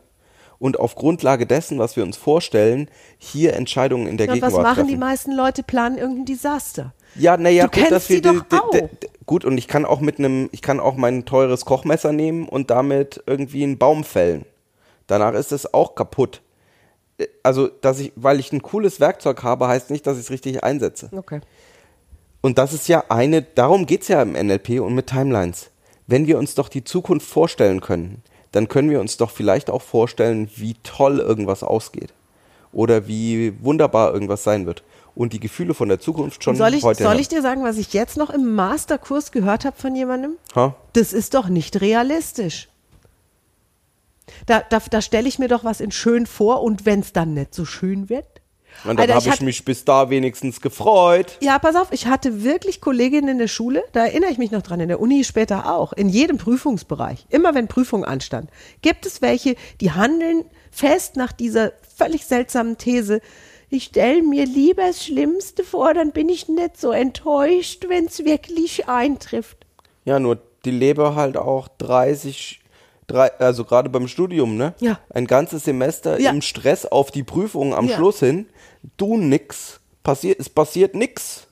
und 0.58 0.80
auf 0.80 0.96
Grundlage 0.96 1.46
dessen, 1.46 1.78
was 1.78 1.98
wir 1.98 2.04
uns 2.04 2.18
vorstellen, 2.18 2.90
hier 3.20 3.54
Entscheidungen 3.54 4.08
in 4.08 4.18
der 4.18 4.26
Ja, 4.26 4.34
und 4.34 4.42
was 4.42 4.48
Gegenwart 4.54 4.64
machen 4.64 4.76
treffen. 4.78 4.88
die 4.90 4.98
meisten 4.98 5.32
Leute? 5.34 5.62
Planen 5.62 6.00
irgendein 6.00 6.26
Desaster. 6.26 6.94
Ja, 7.18 7.38
naja, 7.38 7.64
Du 7.66 7.70
gut, 7.70 7.74
kennst 7.74 7.92
dass 7.92 8.10
wir 8.10 8.22
die 8.22 8.40
doch 8.50 8.70
die- 8.72 8.82
die- 8.82 9.08
gut 9.26 9.44
und 9.46 9.58
ich 9.58 9.68
kann 9.68 9.86
auch 9.86 10.00
mit 10.00 10.20
einem, 10.20 10.50
ich 10.52 10.62
kann 10.62 10.80
auch 10.80 10.96
mein 10.96 11.26
teures 11.26 11.66
Kochmesser 11.66 12.12
nehmen 12.14 12.48
und 12.48 12.70
damit 12.70 13.22
irgendwie 13.26 13.64
einen 13.64 13.78
Baum 13.78 14.04
fällen. 14.04 14.46
Danach 15.08 15.34
ist 15.34 15.52
es 15.52 15.74
auch 15.74 15.96
kaputt. 15.96 16.42
Äh, 17.18 17.28
Also, 17.44 17.68
dass 17.68 18.00
ich, 18.00 18.12
weil 18.16 18.40
ich 18.40 18.52
ein 18.54 18.62
cooles 18.62 19.00
Werkzeug 19.00 19.44
habe, 19.44 19.68
heißt 19.68 19.90
nicht, 19.90 20.06
dass 20.08 20.18
ich 20.18 20.26
es 20.26 20.32
richtig 20.32 20.64
einsetze. 20.64 21.10
Okay. 21.16 21.42
Und 22.42 22.58
das 22.58 22.72
ist 22.74 22.88
ja 22.88 23.04
eine, 23.10 23.42
darum 23.42 23.86
geht 23.86 24.04
es 24.04 24.08
ja 24.10 24.22
im 24.22 24.34
NLP 24.36 24.80
und 24.80 24.94
mit 24.96 25.08
Timelines. 25.08 25.72
Wenn 26.06 26.28
wir 26.28 26.38
uns 26.38 26.56
doch 26.56 26.70
die 26.70 26.84
Zukunft 26.84 27.28
vorstellen 27.28 27.82
können, 27.82 28.22
dann 28.52 28.68
können 28.70 28.90
wir 28.90 29.02
uns 29.02 29.18
doch 29.18 29.32
vielleicht 29.32 29.70
auch 29.70 29.82
vorstellen, 29.82 30.50
wie 30.56 30.76
toll 30.84 31.20
irgendwas 31.20 31.64
ausgeht. 31.64 32.14
Oder 32.72 33.08
wie 33.08 33.54
wunderbar 33.64 34.14
irgendwas 34.14 34.44
sein 34.44 34.66
wird. 34.66 34.84
Und 35.18 35.34
die 35.34 35.40
Gefühle 35.40 35.74
von 35.74 35.90
der 35.90 36.00
Zukunft 36.00 36.44
schon 36.44 36.56
soll 36.56 36.76
ich, 36.76 36.84
heute 36.84 37.02
soll 37.02 37.20
ich 37.20 37.28
dir 37.28 37.42
sagen, 37.42 37.64
was 37.64 37.78
ich 37.78 37.92
jetzt 37.94 38.18
noch 38.18 38.30
im 38.30 38.54
Masterkurs 38.54 39.32
gehört 39.32 39.66
habe 39.66 39.76
von 39.76 39.96
jemandem? 39.96 40.34
Ha? 40.56 40.76
Das 40.94 41.12
ist 41.12 41.34
doch 41.34 41.50
nicht 41.50 41.82
realistisch. 41.82 42.70
Da, 44.46 44.62
da, 44.70 44.80
da 44.92 45.02
stelle 45.02 45.28
ich 45.28 45.40
mir 45.40 45.48
doch 45.48 45.64
was 45.64 45.80
in 45.82 45.92
schön 45.92 46.28
vor 46.28 46.62
und 46.62 46.86
wenn 46.86 47.00
es 47.00 47.14
dann 47.14 47.34
nicht 47.34 47.56
so 47.56 47.66
schön 47.66 48.10
wird. 48.10 48.28
Und 48.84 49.00
dann 49.00 49.10
habe 49.10 49.20
ich, 49.22 49.30
hatte- 49.32 49.44
mich 49.44 49.66
bis 49.66 49.86
da 49.86 50.12
wenigstens 50.12 50.62
gefreut. 50.62 51.38
Ja, 51.42 51.58
pass 51.58 51.76
auf, 51.76 51.92
ich 51.92 52.06
hatte 52.06 52.44
wirklich 52.44 52.80
Kolleginnen 52.80 53.30
in 53.30 53.38
der 53.40 53.48
Schule, 53.48 53.84
da 53.94 54.06
erinnere 54.06 54.30
ich 54.30 54.38
mich 54.38 54.52
noch 54.52 54.62
dran, 54.62 54.80
in 54.80 54.88
der 54.88 55.00
Uni 55.00 55.24
später 55.24 55.74
auch, 55.74 55.94
in 55.94 56.10
jedem 56.10 56.38
Prüfungsbereich, 56.38 57.26
immer 57.30 57.56
wenn 57.56 57.68
Prüfung 57.68 58.06
anstand, 58.06 58.52
gibt 58.84 59.08
es 59.08 59.24
welche, 59.24 59.56
die 59.82 59.94
handeln 59.94 60.46
fest 60.70 61.16
nach 61.16 61.32
dieser 61.32 61.72
völlig 61.96 62.26
seltsamen 62.26 62.78
These, 62.78 63.20
ich 63.70 63.86
stelle 63.86 64.22
mir 64.22 64.46
lieber 64.46 64.84
das 64.88 65.04
Schlimmste 65.06 65.64
vor, 65.64 65.94
dann 65.94 66.12
bin 66.12 66.30
ich 66.30 66.48
nicht 66.48 66.80
so 66.80 66.92
enttäuscht, 66.92 67.86
wenn 67.90 68.06
es 68.06 68.24
wirklich 68.24 68.88
eintrifft. 68.88 69.58
Ja, 70.06 70.20
nur 70.20 70.40
die 70.66 70.72
lebe 70.72 71.16
halt 71.16 71.38
auch 71.38 71.68
30, 71.78 72.62
drei, 73.08 73.32
also 73.40 73.64
gerade 73.66 73.90
beim 73.90 74.08
Studium, 74.08 74.58
ne? 74.58 74.74
Ja. 74.80 75.00
Ein 75.10 75.28
ganzes 75.28 75.66
Semester 75.66 76.20
Ja. 76.20 76.32
im 76.32 76.42
Stress 76.42 76.86
auf 76.86 77.12
die 77.12 77.24
Prüfung 77.24 77.74
am 77.74 77.88
Ja. 77.88 77.96
Schluss 77.96 78.20
hin. 78.20 78.48
Du 78.98 79.18
nix. 79.18 79.80
Passiert, 80.04 80.40
es 80.40 80.50
passiert 80.50 80.96
nix. 80.96 81.48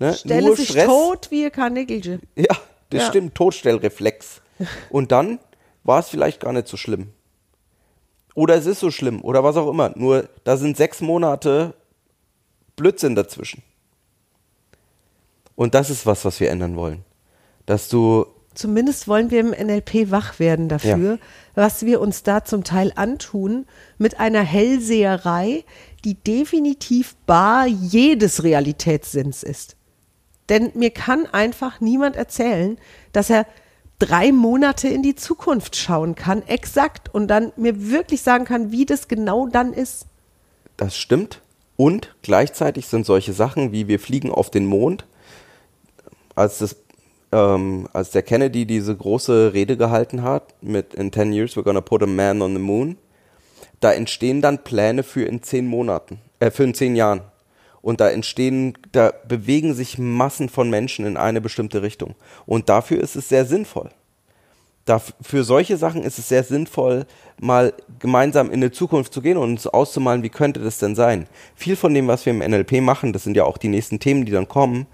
Ne? 0.00 0.12
Stelle 0.14 0.46
nur 0.48 0.56
sich 0.56 0.68
Stress. 0.68 0.86
tot 0.86 1.30
wie 1.30 1.46
ein 1.46 1.52
Karnickelche. 1.52 2.20
Ja, 2.36 2.56
das 2.90 3.02
Ja. 3.02 3.08
stimmt, 3.08 3.34
Todstellreflex. 3.34 4.42
Und 4.90 5.12
dann 5.12 5.38
war 5.82 6.00
es 6.00 6.08
vielleicht 6.08 6.40
gar 6.40 6.52
nicht 6.52 6.68
so 6.68 6.76
schlimm. 6.76 7.12
Oder 8.34 8.56
es 8.56 8.66
ist 8.66 8.80
so 8.80 8.90
schlimm 8.90 9.22
oder 9.22 9.44
was 9.44 9.56
auch 9.56 9.70
immer. 9.70 9.92
Nur 9.94 10.28
da 10.42 10.56
sind 10.56 10.76
sechs 10.76 11.00
Monate 11.00 11.74
Blödsinn 12.76 13.14
dazwischen. 13.14 13.62
Und 15.54 15.74
das 15.74 15.90
ist 15.90 16.04
was, 16.04 16.24
was 16.24 16.40
wir 16.40 16.50
ändern 16.50 16.76
wollen. 16.76 17.04
Dass 17.66 17.88
du, 17.88 18.26
Zumindest 18.54 19.08
wollen 19.08 19.30
wir 19.30 19.40
im 19.40 19.50
NLP 19.50 20.10
wach 20.10 20.38
werden 20.38 20.68
dafür, 20.68 21.18
was 21.54 21.84
wir 21.84 22.00
uns 22.00 22.22
da 22.22 22.44
zum 22.44 22.62
Teil 22.62 22.92
antun 22.94 23.66
mit 23.98 24.20
einer 24.20 24.42
Hellseherei, 24.42 25.64
die 26.04 26.14
definitiv 26.14 27.16
bar 27.26 27.66
jedes 27.66 28.44
Realitätssinns 28.44 29.42
ist. 29.42 29.76
Denn 30.48 30.70
mir 30.74 30.90
kann 30.90 31.26
einfach 31.26 31.80
niemand 31.80 32.16
erzählen, 32.16 32.78
dass 33.12 33.30
er 33.30 33.46
drei 33.98 34.32
Monate 34.32 34.88
in 34.88 35.02
die 35.02 35.14
Zukunft 35.14 35.76
schauen 35.76 36.14
kann, 36.14 36.42
exakt, 36.46 37.12
und 37.14 37.28
dann 37.28 37.52
mir 37.56 37.90
wirklich 37.90 38.22
sagen 38.22 38.44
kann, 38.44 38.72
wie 38.72 38.86
das 38.86 39.08
genau 39.08 39.46
dann 39.46 39.72
ist. 39.72 40.06
das 40.76 40.96
stimmt. 40.96 41.40
Und 41.76 42.14
gleichzeitig 42.22 42.86
sind 42.86 43.04
solche 43.04 43.32
Sachen 43.32 43.72
wie 43.72 43.88
wir 43.88 43.98
fliegen 43.98 44.30
auf 44.30 44.48
den 44.50 44.66
Mond, 44.66 45.06
als 46.36 46.58
das 46.58 46.76
ähm, 47.32 47.88
als 47.92 48.10
der 48.10 48.22
Kennedy 48.22 48.64
diese 48.64 48.96
große 48.96 49.52
Rede 49.54 49.76
gehalten 49.76 50.22
hat 50.22 50.54
mit 50.62 50.94
in 50.94 51.12
10 51.12 51.32
years 51.32 51.56
we're 51.56 51.64
gonna 51.64 51.80
put 51.80 52.02
a 52.02 52.06
man 52.06 52.42
on 52.42 52.54
the 52.54 52.60
moon, 52.60 52.96
da 53.80 53.92
entstehen 53.92 54.40
dann 54.40 54.62
Pläne 54.62 55.02
für 55.02 55.24
in 55.24 55.42
zehn 55.42 55.66
Monaten, 55.66 56.20
äh, 56.38 56.50
für 56.50 56.62
in 56.62 56.74
zehn 56.74 56.94
Jahren. 56.94 57.22
Und 57.84 58.00
da 58.00 58.08
entstehen, 58.08 58.78
da 58.92 59.12
bewegen 59.28 59.74
sich 59.74 59.98
Massen 59.98 60.48
von 60.48 60.70
Menschen 60.70 61.04
in 61.04 61.18
eine 61.18 61.42
bestimmte 61.42 61.82
Richtung. 61.82 62.14
Und 62.46 62.70
dafür 62.70 62.98
ist 62.98 63.14
es 63.14 63.28
sehr 63.28 63.44
sinnvoll. 63.44 63.90
Für 65.20 65.44
solche 65.44 65.76
Sachen 65.76 66.02
ist 66.02 66.18
es 66.18 66.30
sehr 66.30 66.44
sinnvoll, 66.44 67.04
mal 67.38 67.74
gemeinsam 67.98 68.50
in 68.50 68.62
die 68.62 68.70
Zukunft 68.70 69.12
zu 69.12 69.20
gehen 69.20 69.36
und 69.36 69.50
uns 69.50 69.66
auszumalen, 69.66 70.22
wie 70.22 70.30
könnte 70.30 70.60
das 70.60 70.78
denn 70.78 70.94
sein. 70.94 71.26
Viel 71.56 71.76
von 71.76 71.92
dem, 71.92 72.08
was 72.08 72.24
wir 72.24 72.32
im 72.32 72.38
NLP 72.38 72.80
machen, 72.80 73.12
das 73.12 73.24
sind 73.24 73.36
ja 73.36 73.44
auch 73.44 73.58
die 73.58 73.68
nächsten 73.68 74.00
Themen, 74.00 74.24
die 74.24 74.32
dann 74.32 74.48
kommen, 74.48 74.86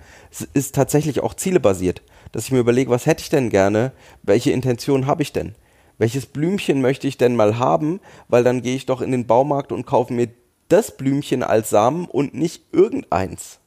ist 0.52 0.74
tatsächlich 0.74 1.20
auch 1.20 1.34
zielebasiert. 1.34 2.02
Dass 2.32 2.46
ich 2.46 2.50
mir 2.50 2.58
überlege, 2.58 2.90
was 2.90 3.06
hätte 3.06 3.22
ich 3.22 3.30
denn 3.30 3.50
gerne, 3.50 3.92
welche 4.24 4.50
Intention 4.50 5.06
habe 5.06 5.22
ich 5.22 5.32
denn? 5.32 5.54
Welches 5.98 6.26
Blümchen 6.26 6.80
möchte 6.80 7.06
ich 7.06 7.18
denn 7.18 7.36
mal 7.36 7.56
haben? 7.60 8.00
Weil 8.26 8.42
dann 8.42 8.62
gehe 8.62 8.74
ich 8.74 8.86
doch 8.86 9.00
in 9.00 9.12
den 9.12 9.28
Baumarkt 9.28 9.70
und 9.70 9.86
kaufe 9.86 10.12
mir 10.12 10.28
das 10.72 10.96
Blümchen 10.96 11.42
als 11.42 11.70
Samen 11.70 12.06
und 12.06 12.34
nicht 12.34 12.64
irgendeins. 12.72 13.59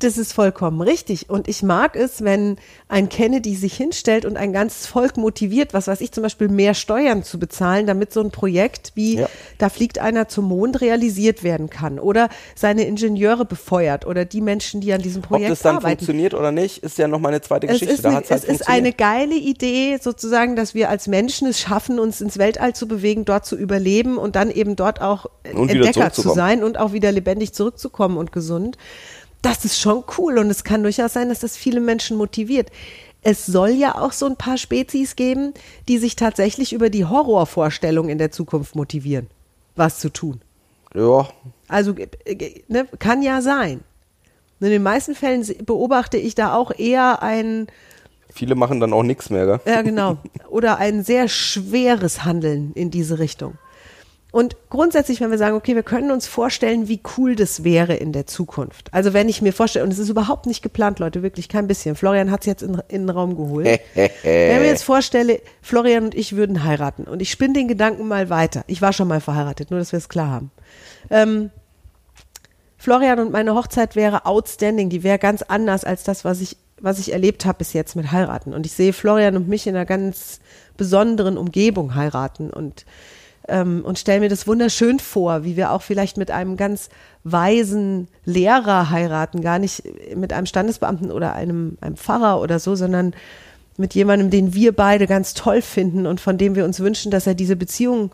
Das 0.00 0.16
ist 0.18 0.32
vollkommen 0.32 0.80
richtig. 0.80 1.28
Und 1.30 1.46
ich 1.46 1.62
mag 1.62 1.94
es, 1.94 2.24
wenn 2.24 2.56
ein 2.88 3.08
Kennedy 3.10 3.54
sich 3.54 3.74
hinstellt 3.76 4.24
und 4.24 4.36
ein 4.38 4.52
ganzes 4.52 4.86
Volk 4.86 5.16
motiviert, 5.18 5.74
was 5.74 5.86
weiß 5.88 6.00
ich, 6.00 6.10
zum 6.10 6.22
Beispiel 6.22 6.48
mehr 6.48 6.74
Steuern 6.74 7.22
zu 7.22 7.38
bezahlen, 7.38 7.86
damit 7.86 8.12
so 8.12 8.20
ein 8.20 8.30
Projekt 8.30 8.92
wie 8.94 9.16
Ja. 9.20 9.28
da 9.58 9.68
fliegt 9.68 9.98
einer 9.98 10.26
zum 10.26 10.46
Mond 10.46 10.80
realisiert 10.80 11.44
werden 11.44 11.68
kann. 11.70 11.98
Oder 11.98 12.30
seine 12.54 12.84
Ingenieure 12.84 13.44
befeuert 13.44 14.06
oder 14.06 14.24
die 14.24 14.40
Menschen, 14.40 14.80
die 14.80 14.92
an 14.92 15.02
diesem 15.02 15.22
Ob 15.22 15.28
Projekt 15.28 15.50
das 15.50 15.60
dann 15.60 15.76
arbeiten. 15.76 15.98
funktioniert 15.98 16.32
oder 16.34 16.50
nicht, 16.50 16.82
ist 16.82 16.96
ja 16.98 17.06
nochmal 17.06 17.32
eine 17.32 17.42
zweite 17.42 17.66
Es 17.66 17.74
Geschichte. 17.74 17.94
ist, 17.94 18.04
da 18.04 18.08
eine, 18.08 18.16
hat's 18.18 18.30
halt 18.30 18.44
es 18.44 18.48
ist 18.60 18.68
eine 18.68 18.92
geile 18.92 19.34
Idee, 19.34 19.98
sozusagen, 20.00 20.56
dass 20.56 20.74
wir 20.74 20.88
als 20.88 21.08
Menschen 21.08 21.46
es 21.46 21.60
schaffen, 21.60 21.98
uns 21.98 22.20
ins 22.22 22.38
Weltall 22.38 22.74
zu 22.74 22.88
bewegen, 22.88 23.26
dort 23.26 23.44
zu 23.44 23.54
überleben 23.56 24.16
und 24.16 24.34
dann 24.34 24.50
eben 24.50 24.76
dort 24.76 25.02
auch 25.02 25.26
Und 25.54 25.70
Entdecker 25.70 26.10
zu 26.12 26.30
sein 26.30 26.64
und 26.64 26.78
auch 26.78 26.94
wieder 26.94 27.12
lebendig 27.12 27.52
zurückzukommen 27.52 28.16
und 28.16 28.32
gesund. 28.32 28.78
Das 29.42 29.64
ist 29.64 29.80
schon 29.80 30.04
cool 30.18 30.38
und 30.38 30.50
es 30.50 30.64
kann 30.64 30.82
durchaus 30.82 31.12
sein, 31.14 31.28
dass 31.28 31.40
das 31.40 31.56
viele 31.56 31.80
Menschen 31.80 32.16
motiviert. 32.16 32.70
Es 33.22 33.46
soll 33.46 33.70
ja 33.70 33.96
auch 33.96 34.12
so 34.12 34.26
ein 34.26 34.36
paar 34.36 34.56
Spezies 34.56 35.16
geben, 35.16 35.52
die 35.88 35.98
sich 35.98 36.16
tatsächlich 36.16 36.72
über 36.72 36.90
die 36.90 37.04
Horrorvorstellung 37.04 38.08
in 38.08 38.18
der 38.18 38.30
Zukunft 38.30 38.74
motivieren, 38.74 39.28
was 39.76 39.98
zu 39.98 40.10
tun. 40.10 40.40
Ja, 40.94 41.28
Also 41.68 41.94
äh, 41.96 42.62
ne, 42.68 42.86
kann 42.98 43.22
ja 43.22 43.42
sein. 43.42 43.80
In 44.60 44.70
den 44.70 44.82
meisten 44.82 45.14
Fällen 45.14 45.46
beobachte 45.64 46.18
ich 46.18 46.34
da 46.34 46.54
auch 46.54 46.70
eher 46.76 47.22
ein, 47.22 47.68
viele 48.32 48.54
machen 48.54 48.80
dann 48.80 48.92
auch 48.92 49.02
nichts 49.02 49.30
mehr, 49.30 49.46
gell? 49.46 49.60
ja 49.64 49.82
genau, 49.82 50.18
oder 50.50 50.76
ein 50.78 51.02
sehr 51.02 51.28
schweres 51.28 52.24
Handeln 52.24 52.72
in 52.74 52.90
diese 52.90 53.18
Richtung. 53.18 53.56
Und 54.32 54.56
grundsätzlich, 54.68 55.20
wenn 55.20 55.30
wir 55.30 55.38
sagen, 55.38 55.56
okay, 55.56 55.74
wir 55.74 55.82
können 55.82 56.10
uns 56.12 56.26
vorstellen, 56.28 56.88
wie 56.88 57.00
cool 57.16 57.34
das 57.34 57.64
wäre 57.64 57.94
in 57.94 58.12
der 58.12 58.26
Zukunft. 58.26 58.92
Also 58.92 59.12
wenn 59.12 59.28
ich 59.28 59.42
mir 59.42 59.52
vorstelle, 59.52 59.84
und 59.84 59.92
es 59.92 59.98
ist 59.98 60.08
überhaupt 60.08 60.46
nicht 60.46 60.62
geplant, 60.62 61.00
Leute, 61.00 61.22
wirklich 61.22 61.48
kein 61.48 61.66
bisschen. 61.66 61.96
Florian 61.96 62.30
hat 62.30 62.40
es 62.40 62.46
jetzt 62.46 62.62
in, 62.62 62.80
in 62.88 63.06
den 63.06 63.10
Raum 63.10 63.36
geholt. 63.36 63.66
wenn 63.94 64.10
ich 64.14 64.22
mir 64.22 64.66
jetzt 64.66 64.84
vorstelle, 64.84 65.40
Florian 65.62 66.04
und 66.04 66.14
ich 66.14 66.36
würden 66.36 66.62
heiraten 66.62 67.04
und 67.04 67.20
ich 67.20 67.30
spinne 67.30 67.54
den 67.54 67.68
Gedanken 67.68 68.06
mal 68.06 68.30
weiter. 68.30 68.62
Ich 68.68 68.80
war 68.80 68.92
schon 68.92 69.08
mal 69.08 69.20
verheiratet, 69.20 69.70
nur 69.70 69.80
dass 69.80 69.92
wir 69.92 69.98
es 69.98 70.08
klar 70.08 70.30
haben. 70.30 70.50
Ähm, 71.10 71.50
Florian 72.76 73.18
und 73.18 73.32
meine 73.32 73.54
Hochzeit 73.54 73.96
wäre 73.96 74.26
outstanding, 74.26 74.90
die 74.90 75.02
wäre 75.02 75.18
ganz 75.18 75.42
anders 75.42 75.84
als 75.84 76.04
das, 76.04 76.24
was 76.24 76.40
ich, 76.40 76.56
was 76.80 76.98
ich 76.98 77.12
erlebt 77.12 77.44
habe 77.44 77.58
bis 77.58 77.72
jetzt 77.72 77.96
mit 77.96 78.12
heiraten. 78.12 78.54
Und 78.54 78.64
ich 78.64 78.72
sehe 78.72 78.92
Florian 78.92 79.36
und 79.36 79.48
mich 79.48 79.66
in 79.66 79.74
einer 79.74 79.84
ganz 79.84 80.40
besonderen 80.76 81.36
Umgebung 81.36 81.94
heiraten 81.94 82.48
und, 82.48 82.86
ähm, 83.48 83.82
und 83.84 83.98
stelle 83.98 84.20
mir 84.20 84.28
das 84.28 84.46
wunderschön 84.46 84.98
vor, 84.98 85.44
wie 85.44 85.56
wir 85.56 85.72
auch 85.72 85.82
vielleicht 85.82 86.16
mit 86.16 86.30
einem 86.30 86.56
ganz 86.56 86.88
weisen 87.24 88.08
Lehrer 88.24 88.90
heiraten, 88.90 89.42
gar 89.42 89.58
nicht 89.58 89.82
mit 90.14 90.32
einem 90.32 90.46
Standesbeamten 90.46 91.10
oder 91.10 91.34
einem, 91.34 91.78
einem 91.80 91.96
Pfarrer 91.96 92.40
oder 92.40 92.58
so, 92.58 92.74
sondern 92.74 93.14
mit 93.76 93.94
jemandem, 93.94 94.30
den 94.30 94.54
wir 94.54 94.72
beide 94.72 95.06
ganz 95.06 95.34
toll 95.34 95.62
finden 95.62 96.06
und 96.06 96.20
von 96.20 96.38
dem 96.38 96.54
wir 96.54 96.64
uns 96.64 96.80
wünschen, 96.80 97.10
dass 97.10 97.26
er 97.26 97.34
diese 97.34 97.56
Beziehung 97.56 98.10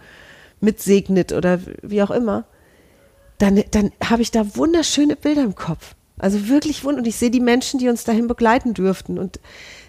mitsegnet 0.60 1.32
oder 1.32 1.60
wie 1.82 2.02
auch 2.02 2.10
immer 2.10 2.44
dann, 3.38 3.62
dann 3.70 3.92
habe 4.02 4.22
ich 4.22 4.30
da 4.30 4.56
wunderschöne 4.56 5.16
Bilder 5.16 5.42
im 5.42 5.54
Kopf. 5.54 5.94
Also 6.18 6.48
wirklich 6.48 6.84
wunderbar. 6.84 7.02
Und 7.02 7.08
ich 7.08 7.16
sehe 7.16 7.30
die 7.30 7.40
Menschen, 7.40 7.78
die 7.78 7.88
uns 7.88 8.04
dahin 8.04 8.26
begleiten 8.26 8.74
dürften. 8.74 9.18
Und 9.18 9.40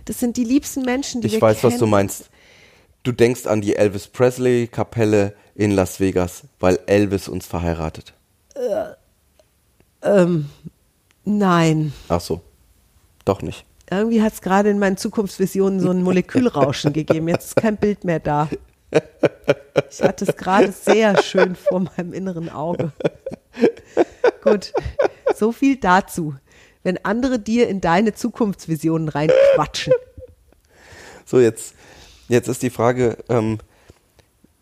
das 0.05 0.19
sind 0.19 0.37
die 0.37 0.43
liebsten 0.43 0.81
Menschen, 0.81 1.21
die 1.21 1.27
Ich 1.27 1.33
wir 1.33 1.41
weiß, 1.41 1.63
was 1.63 1.75
du 1.75 1.79
kennen. 1.79 1.91
meinst. 1.91 2.29
Du 3.07 3.13
denkst 3.13 3.47
an 3.47 3.61
die 3.61 3.77
Elvis 3.77 4.09
Presley 4.09 4.67
Kapelle 4.67 5.33
in 5.55 5.71
Las 5.71 6.01
Vegas, 6.01 6.43
weil 6.59 6.77
Elvis 6.87 7.29
uns 7.29 7.47
verheiratet. 7.47 8.13
Nein. 11.23 11.93
Ach 12.09 12.19
so. 12.19 12.41
Doch 13.23 13.41
nicht. 13.41 13.63
Irgendwie 13.89 14.21
hat 14.21 14.33
es 14.33 14.41
gerade 14.41 14.69
in 14.69 14.77
meinen 14.77 14.97
Zukunftsvisionen 14.97 15.79
so 15.79 15.89
ein 15.89 16.03
Molekülrauschen 16.03 16.91
gegeben. 16.91 17.29
Jetzt 17.29 17.45
ist 17.45 17.55
kein 17.55 17.77
Bild 17.77 18.03
mehr 18.03 18.19
da. 18.19 18.49
Ich 19.89 20.01
hatte 20.01 20.25
es 20.25 20.35
gerade 20.35 20.73
sehr 20.73 21.23
schön 21.23 21.55
vor 21.55 21.79
meinem 21.79 22.11
inneren 22.11 22.49
Auge. 22.49 22.91
Gut, 24.43 24.73
so 25.33 25.53
viel 25.53 25.77
dazu. 25.77 26.35
Wenn 26.83 27.05
andere 27.05 27.39
dir 27.39 27.69
in 27.69 27.79
deine 27.79 28.13
Zukunftsvisionen 28.15 29.07
reinquatschen. 29.07 29.93
So, 31.23 31.39
jetzt, 31.39 31.73
jetzt 32.27 32.47
ist 32.47 32.61
die 32.61 32.69
Frage, 32.69 33.17
ähm, 33.29 33.59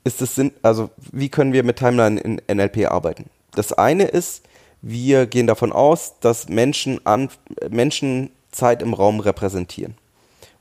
ist 0.04 0.22
es 0.22 0.36
Sinn, 0.36 0.52
also 0.62 0.90
wie 1.12 1.30
können 1.30 1.54
wir 1.54 1.64
mit 1.64 1.78
Timeline 1.78 2.20
in 2.20 2.42
NLP 2.48 2.92
arbeiten? 2.92 3.26
Das 3.56 3.74
eine 3.74 4.06
ist, 4.06 4.44
wir 4.82 5.26
gehen 5.26 5.48
davon 5.48 5.72
aus, 5.72 6.20
dass 6.20 6.48
Menschen, 6.48 7.06
an, 7.06 7.30
Menschen 7.70 8.30
Zeit 8.52 8.82
im 8.82 8.94
Raum 8.94 9.20
repräsentieren. 9.20 9.96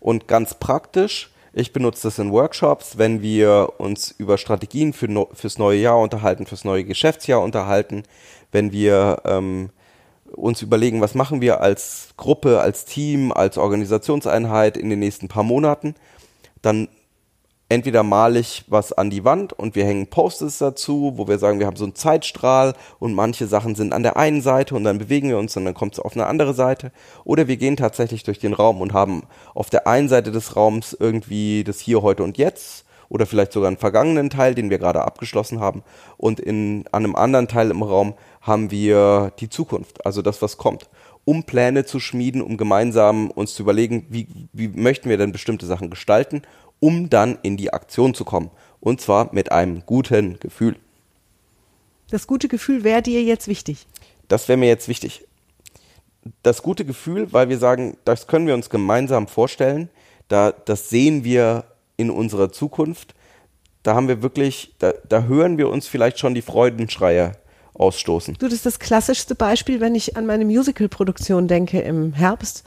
Und 0.00 0.28
ganz 0.28 0.54
praktisch, 0.54 1.30
ich 1.52 1.72
benutze 1.72 2.08
das 2.08 2.18
in 2.18 2.32
Workshops, 2.32 2.98
wenn 2.98 3.22
wir 3.22 3.74
uns 3.78 4.10
über 4.18 4.38
Strategien 4.38 4.92
für 4.92 5.08
no, 5.08 5.28
fürs 5.34 5.58
neue 5.58 5.78
Jahr 5.78 5.98
unterhalten, 5.98 6.46
fürs 6.46 6.64
neue 6.64 6.84
Geschäftsjahr 6.84 7.40
unterhalten, 7.40 8.02
wenn 8.50 8.72
wir 8.72 9.22
ähm, 9.24 9.70
uns 10.34 10.62
überlegen, 10.62 11.00
was 11.00 11.14
machen 11.14 11.40
wir 11.40 11.60
als 11.60 12.08
Gruppe, 12.16 12.60
als 12.60 12.86
Team, 12.86 13.30
als 13.30 13.56
Organisationseinheit 13.56 14.76
in 14.76 14.90
den 14.90 14.98
nächsten 14.98 15.28
paar 15.28 15.44
Monaten, 15.44 15.94
dann 16.64 16.88
entweder 17.68 18.02
male 18.02 18.38
ich 18.38 18.64
was 18.68 18.92
an 18.92 19.10
die 19.10 19.24
Wand 19.24 19.52
und 19.52 19.74
wir 19.74 19.84
hängen 19.84 20.08
Post-its 20.08 20.58
dazu, 20.58 21.14
wo 21.16 21.26
wir 21.28 21.38
sagen, 21.38 21.58
wir 21.58 21.66
haben 21.66 21.76
so 21.76 21.84
einen 21.84 21.94
Zeitstrahl 21.94 22.74
und 22.98 23.14
manche 23.14 23.46
Sachen 23.46 23.74
sind 23.74 23.92
an 23.92 24.02
der 24.02 24.16
einen 24.16 24.42
Seite 24.42 24.74
und 24.74 24.84
dann 24.84 24.98
bewegen 24.98 25.28
wir 25.28 25.38
uns 25.38 25.56
und 25.56 25.64
dann 25.64 25.74
kommt 25.74 25.94
es 25.94 26.00
auf 26.00 26.14
eine 26.14 26.26
andere 26.26 26.54
Seite. 26.54 26.92
Oder 27.24 27.48
wir 27.48 27.56
gehen 27.56 27.76
tatsächlich 27.76 28.22
durch 28.22 28.38
den 28.38 28.52
Raum 28.52 28.80
und 28.80 28.92
haben 28.92 29.22
auf 29.54 29.70
der 29.70 29.86
einen 29.86 30.08
Seite 30.08 30.30
des 30.30 30.56
Raums 30.56 30.96
irgendwie 30.98 31.64
das 31.64 31.80
Hier, 31.80 32.02
Heute 32.02 32.22
und 32.22 32.38
Jetzt 32.38 32.84
oder 33.08 33.26
vielleicht 33.26 33.52
sogar 33.52 33.68
einen 33.68 33.76
vergangenen 33.76 34.30
Teil, 34.30 34.54
den 34.54 34.70
wir 34.70 34.78
gerade 34.78 35.02
abgeschlossen 35.02 35.60
haben. 35.60 35.82
Und 36.16 36.40
in, 36.40 36.84
an 36.92 37.04
einem 37.04 37.16
anderen 37.16 37.48
Teil 37.48 37.70
im 37.70 37.82
Raum 37.82 38.14
haben 38.40 38.70
wir 38.70 39.32
die 39.40 39.48
Zukunft, 39.48 40.04
also 40.04 40.22
das, 40.22 40.42
was 40.42 40.58
kommt 40.58 40.88
um 41.24 41.44
Pläne 41.44 41.84
zu 41.84 42.00
schmieden, 42.00 42.42
um 42.42 42.56
gemeinsam 42.56 43.30
uns 43.30 43.54
zu 43.54 43.62
überlegen, 43.62 44.06
wie, 44.10 44.26
wie 44.52 44.68
möchten 44.68 45.08
wir 45.08 45.16
denn 45.16 45.32
bestimmte 45.32 45.66
Sachen 45.66 45.90
gestalten 45.90 46.42
um 46.84 47.08
dann 47.08 47.38
in 47.40 47.56
die 47.56 47.72
Aktion 47.72 48.12
zu 48.12 48.26
kommen. 48.26 48.50
Und 48.78 49.00
zwar 49.00 49.32
mit 49.32 49.50
einem 49.50 49.86
guten 49.86 50.38
Gefühl. 50.38 50.76
Das 52.10 52.26
gute 52.26 52.46
Gefühl 52.46 52.84
wäre 52.84 53.00
dir 53.00 53.22
jetzt 53.22 53.48
wichtig. 53.48 53.86
Das 54.28 54.48
wäre 54.48 54.58
mir 54.58 54.68
jetzt 54.68 54.86
wichtig. 54.86 55.26
Das 56.42 56.62
gute 56.62 56.84
Gefühl, 56.84 57.32
weil 57.32 57.48
wir 57.48 57.56
sagen, 57.56 57.96
das 58.04 58.26
können 58.26 58.46
wir 58.46 58.52
uns 58.52 58.68
gemeinsam 58.68 59.28
vorstellen, 59.28 59.88
da, 60.28 60.52
das 60.52 60.90
sehen 60.90 61.24
wir 61.24 61.64
in 61.96 62.10
unserer 62.10 62.52
Zukunft. 62.52 63.14
Da 63.82 63.94
haben 63.94 64.08
wir 64.08 64.20
wirklich, 64.20 64.74
da, 64.78 64.92
da 65.08 65.22
hören 65.22 65.56
wir 65.56 65.70
uns 65.70 65.86
vielleicht 65.86 66.18
schon 66.18 66.34
die 66.34 66.42
Freudenschreie 66.42 67.32
ausstoßen. 67.74 68.36
Du, 68.38 68.46
das 68.46 68.54
ist 68.54 68.66
das 68.66 68.78
klassischste 68.78 69.34
Beispiel, 69.34 69.80
wenn 69.80 69.94
ich 69.94 70.16
an 70.16 70.26
meine 70.26 70.44
Musical-Produktion 70.44 71.48
denke 71.48 71.80
im 71.80 72.12
Herbst. 72.12 72.64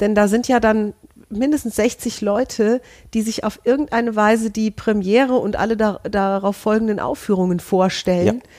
Denn 0.00 0.14
da 0.14 0.28
sind 0.28 0.48
ja 0.48 0.60
dann 0.60 0.92
mindestens 1.30 1.76
60 1.76 2.20
Leute, 2.20 2.80
die 3.14 3.22
sich 3.22 3.44
auf 3.44 3.60
irgendeine 3.64 4.16
Weise 4.16 4.50
die 4.50 4.70
Premiere 4.70 5.34
und 5.34 5.56
alle 5.56 5.76
da, 5.76 6.00
darauf 6.04 6.56
folgenden 6.56 7.00
Aufführungen 7.00 7.60
vorstellen. 7.60 8.42
Ja. 8.42 8.50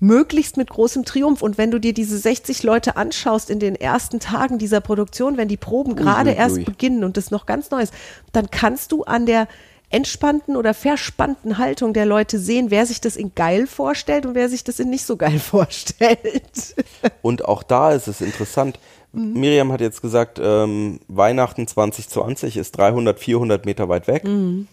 Möglichst 0.00 0.56
mit 0.56 0.68
großem 0.68 1.04
Triumph. 1.04 1.40
Und 1.40 1.56
wenn 1.56 1.70
du 1.70 1.78
dir 1.78 1.94
diese 1.94 2.18
60 2.18 2.62
Leute 2.62 2.96
anschaust 2.96 3.48
in 3.48 3.58
den 3.58 3.74
ersten 3.74 4.20
Tagen 4.20 4.58
dieser 4.58 4.80
Produktion, 4.80 5.36
wenn 5.36 5.48
die 5.48 5.56
Proben 5.56 5.96
gerade 5.96 6.32
erst 6.32 6.64
beginnen 6.64 7.04
und 7.04 7.16
das 7.16 7.30
noch 7.30 7.46
ganz 7.46 7.70
Neues, 7.70 7.90
dann 8.32 8.50
kannst 8.50 8.92
du 8.92 9.04
an 9.04 9.24
der 9.24 9.48
entspannten 9.90 10.56
oder 10.56 10.74
verspannten 10.74 11.58
Haltung 11.58 11.92
der 11.92 12.06
Leute 12.06 12.38
sehen, 12.38 12.70
wer 12.70 12.86
sich 12.86 13.00
das 13.00 13.16
in 13.16 13.34
geil 13.34 13.66
vorstellt 13.66 14.26
und 14.26 14.34
wer 14.34 14.48
sich 14.48 14.64
das 14.64 14.80
in 14.80 14.90
nicht 14.90 15.04
so 15.04 15.16
geil 15.16 15.38
vorstellt. 15.38 16.74
Und 17.22 17.44
auch 17.44 17.62
da 17.62 17.92
ist 17.92 18.08
es 18.08 18.20
interessant. 18.20 18.78
Mhm. 19.12 19.32
Miriam 19.34 19.72
hat 19.72 19.80
jetzt 19.80 20.02
gesagt, 20.02 20.40
ähm, 20.42 21.00
Weihnachten 21.08 21.66
2020 21.66 22.56
ist 22.56 22.76
300, 22.76 23.18
400 23.18 23.66
Meter 23.66 23.88
weit 23.88 24.08
weg. 24.08 24.24
Mhm. 24.24 24.66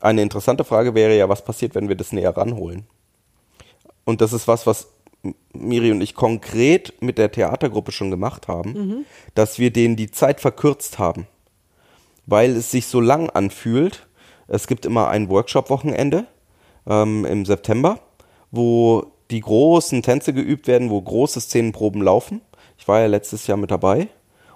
Eine 0.00 0.22
interessante 0.22 0.64
Frage 0.64 0.94
wäre 0.94 1.16
ja, 1.16 1.28
was 1.28 1.44
passiert, 1.44 1.74
wenn 1.74 1.88
wir 1.88 1.96
das 1.96 2.12
näher 2.12 2.36
ranholen? 2.36 2.84
Und 4.04 4.20
das 4.20 4.32
ist 4.32 4.46
was, 4.46 4.66
was 4.66 4.88
Miri 5.52 5.90
und 5.90 6.00
ich 6.00 6.14
konkret 6.14 6.94
mit 7.00 7.18
der 7.18 7.32
Theatergruppe 7.32 7.92
schon 7.92 8.10
gemacht 8.10 8.48
haben, 8.48 8.72
mhm. 8.72 9.04
dass 9.34 9.58
wir 9.58 9.72
denen 9.72 9.96
die 9.96 10.10
Zeit 10.10 10.40
verkürzt 10.40 10.98
haben, 10.98 11.26
weil 12.26 12.56
es 12.56 12.70
sich 12.70 12.86
so 12.86 13.00
lang 13.00 13.30
anfühlt. 13.30 14.05
Es 14.48 14.66
gibt 14.66 14.86
immer 14.86 15.08
ein 15.08 15.28
Workshop-Wochenende 15.28 16.26
ähm, 16.86 17.24
im 17.24 17.44
September, 17.44 18.00
wo 18.50 19.06
die 19.30 19.40
großen 19.40 20.02
Tänze 20.02 20.32
geübt 20.32 20.68
werden, 20.68 20.90
wo 20.90 21.00
große 21.00 21.40
Szenenproben 21.40 22.02
laufen. 22.02 22.40
Ich 22.78 22.86
war 22.86 23.00
ja 23.00 23.06
letztes 23.06 23.46
Jahr 23.46 23.56
mit 23.56 23.70
dabei 23.70 24.08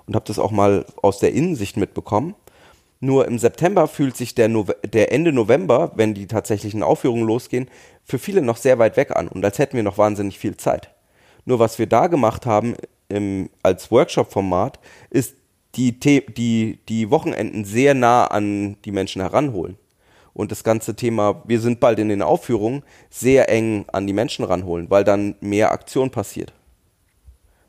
und 0.07 0.15
habe 0.15 0.27
das 0.27 0.39
auch 0.39 0.51
mal 0.53 0.85
aus 1.03 1.19
der 1.19 1.33
Innensicht 1.33 1.77
mitbekommen. 1.77 2.35
Nur 3.01 3.27
im 3.27 3.39
September 3.39 3.89
fühlt 3.89 4.17
sich 4.17 4.35
der, 4.35 4.49
no 4.49 4.67
der 4.85 5.11
Ende 5.11 5.33
November, 5.33 5.93
wenn 5.95 6.13
die 6.13 6.27
tatsächlichen 6.27 6.83
Aufführungen 6.83 7.27
losgehen, 7.27 7.69
für 8.05 8.19
viele 8.19 8.43
noch 8.43 8.59
sehr 8.59 8.79
weit 8.79 8.97
weg 8.97 9.17
an 9.17 9.27
und 9.29 9.45
als 9.45 9.59
hätten 9.59 9.77
wir 9.77 9.83
noch 9.83 9.99
wahnsinnig 9.99 10.39
viel 10.39 10.57
Zeit. 10.57 10.91
Nur 11.47 11.59
was 11.59 11.79
wir 11.79 11.87
da 11.87 12.09
gemacht 12.09 12.45
haben 12.45 12.75
im, 13.09 13.49
als 13.63 13.91
Workshop-Format, 13.91 14.79
ist 15.09 15.37
die, 15.77 15.99
die, 16.01 16.79
die 16.89 17.11
Wochenenden 17.11 17.65
sehr 17.65 17.95
nah 17.95 18.27
an 18.27 18.77
die 18.85 18.93
Menschen 18.93 19.23
heranholen. 19.23 19.77
Und 20.33 20.53
das 20.53 20.65
ganze 20.65 20.95
Thema, 20.95 21.43
wir 21.47 21.61
sind 21.61 21.81
bald 21.81 21.99
in 21.99 22.09
den 22.09 22.23
Aufführungen, 22.23 22.83
sehr 23.11 23.49
eng 23.49 23.85
an 23.93 24.07
die 24.07 24.13
Menschen 24.13 24.45
ranholen, 24.45 24.89
weil 24.91 25.05
dann 25.05 25.35
mehr 25.41 25.73
Aktion 25.73 26.11
passiert 26.11 26.53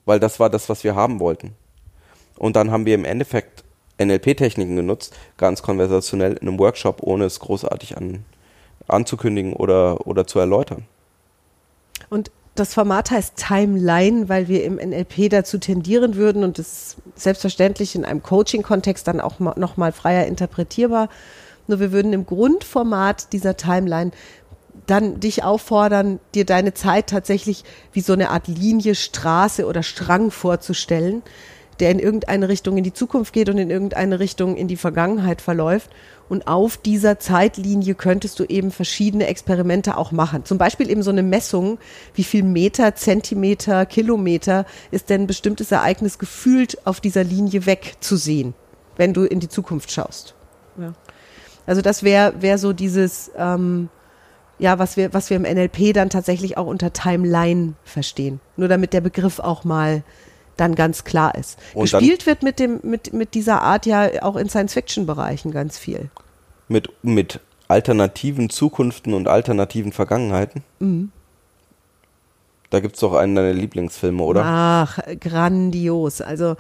weil 0.06 0.20
das 0.20 0.40
war 0.40 0.50
das, 0.50 0.70
was 0.70 0.84
wir 0.84 0.96
haben 0.96 1.20
wollten. 1.20 1.56
Und 2.38 2.56
dann 2.56 2.72
haben 2.72 2.86
wir 2.86 2.96
im 2.96 3.06
Endeffekt 3.06 3.64
NLP-Techniken 4.00 4.76
genutzt, 4.76 5.16
ganz 5.38 5.62
konversationell 5.62 6.34
in 6.34 6.48
einem 6.48 6.60
Workshop, 6.60 7.04
ohne 7.04 7.26
es 7.26 7.40
großartig 7.40 7.98
an, 7.98 8.26
anzukündigen 8.88 9.54
oder, 9.54 10.08
oder 10.08 10.26
zu 10.26 10.40
erläutern. 10.40 10.86
Und 12.10 12.32
das 12.56 12.74
Format 12.74 13.12
heißt 13.12 13.38
Timeline, 13.38 14.28
weil 14.28 14.48
wir 14.48 14.64
im 14.66 14.76
NLP 14.76 15.30
dazu 15.30 15.58
tendieren 15.58 16.16
würden 16.16 16.44
und 16.44 16.60
das 16.60 16.98
selbstverständlich 17.16 17.96
in 17.96 18.04
einem 18.04 18.22
Coaching-Kontext 18.22 19.08
dann 19.08 19.22
auch 19.22 19.40
nochmal 19.40 19.94
freier 19.94 20.26
interpretierbar. 20.26 21.10
Nur 21.68 21.80
wir 21.80 21.92
würden 21.94 22.12
im 22.12 22.26
Grundformat 22.26 23.32
dieser 23.32 23.56
Timeline 23.56 24.12
dann 24.86 25.20
dich 25.20 25.44
auffordern, 25.44 26.20
dir 26.36 26.46
deine 26.46 26.74
Zeit 26.74 27.08
tatsächlich 27.08 27.64
wie 27.94 28.02
so 28.02 28.14
eine 28.14 28.30
Art 28.32 28.48
Linie, 28.48 28.96
Straße 28.96 29.66
oder 29.66 29.84
Strang 29.84 30.32
vorzustellen, 30.32 31.22
der 31.80 31.92
in 31.92 32.00
irgendeine 32.00 32.50
Richtung 32.50 32.78
in 32.78 32.84
die 32.84 32.94
Zukunft 32.94 33.32
geht 33.32 33.48
und 33.48 33.58
in 33.58 33.70
irgendeine 33.70 34.20
Richtung 34.20 34.58
in 34.58 34.68
die 34.68 34.78
Vergangenheit 34.78 35.42
verläuft. 35.42 35.90
Und 36.32 36.48
auf 36.48 36.78
dieser 36.78 37.20
Zeitlinie 37.20 37.94
könntest 37.94 38.40
du 38.40 38.46
eben 38.46 38.72
verschiedene 38.72 39.28
Experimente 39.28 39.98
auch 39.98 40.14
machen. 40.14 40.46
Zum 40.46 40.58
Beispiel 40.58 40.90
eben 40.90 41.04
so 41.04 41.12
eine 41.12 41.24
Messung, 41.24 41.78
wie 42.14 42.24
viel 42.24 42.44
Meter, 42.44 42.96
Zentimeter, 42.96 43.86
Kilometer 43.86 44.66
ist 44.92 45.10
denn 45.10 45.24
ein 45.24 45.28
bestimmtes 45.28 45.74
Ereignis 45.74 46.20
gefühlt 46.20 46.88
auf 46.88 47.02
dieser 47.02 47.26
Linie 47.26 47.66
wegzusehen, 47.66 48.54
wenn 48.96 49.12
du 49.12 49.26
in 49.26 49.42
die 49.42 49.50
Zukunft 49.50 49.92
schaust. 49.92 50.34
Ja. 50.78 50.94
Also 51.66 51.82
das 51.82 52.02
wäre 52.02 52.42
wär 52.42 52.58
so 52.58 52.72
dieses, 52.72 53.30
ähm, 53.36 53.90
ja, 54.58 54.80
was 54.80 54.96
wir, 54.96 55.14
was 55.14 55.30
wir 55.30 55.36
im 55.36 55.44
NLP 55.44 55.92
dann 55.94 56.10
tatsächlich 56.10 56.58
auch 56.58 56.68
unter 56.68 56.94
Timeline 56.94 57.74
verstehen. 57.84 58.40
Nur 58.56 58.70
damit 58.70 58.94
der 58.94 59.02
Begriff 59.02 59.40
auch 59.40 59.66
mal 59.66 60.02
dann 60.62 60.76
ganz 60.76 61.04
klar 61.04 61.36
ist. 61.36 61.58
Und 61.74 61.92
Gespielt 61.92 62.26
wird 62.26 62.44
mit 62.44 62.60
dem, 62.60 62.80
mit, 62.84 63.12
mit 63.14 63.34
dieser 63.34 63.62
Art 63.62 63.86
ja 63.86 64.24
auch 64.24 64.36
in 64.36 64.48
Science-Fiction-Bereichen 64.48 65.52
ganz 65.52 65.78
viel. 65.78 66.10
Mit, 66.68 66.90
mit 67.02 67.40
alternativen 67.68 68.50
Zukunften 68.50 69.14
und 69.14 69.28
alternativen 69.28 69.92
Vergangenheiten? 69.92 70.64
Mhm. 70.80 71.12
Da 72.70 72.80
gibt 72.80 72.96
es 72.96 73.02
doch 73.02 73.14
einen 73.14 73.36
deiner 73.36 73.54
Lieblingsfilme, 73.54 74.24
oder? 74.24 74.44
Ach, 74.46 75.00
grandios. 75.20 76.22
Also, 76.22 76.56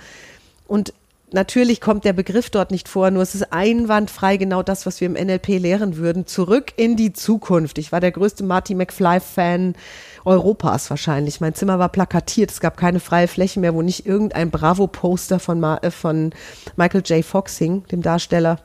und 0.67 0.93
natürlich 1.31 1.79
kommt 1.79 2.03
der 2.03 2.13
Begriff 2.13 2.49
dort 2.49 2.71
nicht 2.71 2.89
vor, 2.89 3.11
nur 3.11 3.23
es 3.23 3.35
ist 3.35 3.53
einwandfrei 3.53 4.35
genau 4.35 4.63
das, 4.63 4.85
was 4.85 4.99
wir 4.99 5.05
im 5.05 5.13
NLP 5.13 5.47
lehren 5.59 5.95
würden. 5.95 6.25
Zurück 6.25 6.73
in 6.75 6.97
die 6.97 7.13
Zukunft. 7.13 7.77
Ich 7.77 7.91
war 7.91 8.01
der 8.01 8.11
größte 8.11 8.43
Marty 8.43 8.75
McFly-Fan 8.75 9.75
Europas 10.25 10.89
wahrscheinlich. 10.89 11.41
Mein 11.41 11.55
Zimmer 11.55 11.79
war 11.79 11.89
plakatiert. 11.89 12.51
Es 12.51 12.59
gab 12.59 12.77
keine 12.77 12.99
freie 12.99 13.27
Fläche 13.27 13.59
mehr, 13.59 13.73
wo 13.73 13.81
nicht 13.81 14.05
irgendein 14.05 14.51
Bravo-Poster 14.51 15.39
von, 15.39 15.63
äh, 15.63 15.91
von 15.91 16.31
Michael 16.75 17.03
J. 17.05 17.25
Fox 17.25 17.57
hing, 17.57 17.83
dem 17.91 18.01
Darsteller, 18.01 18.59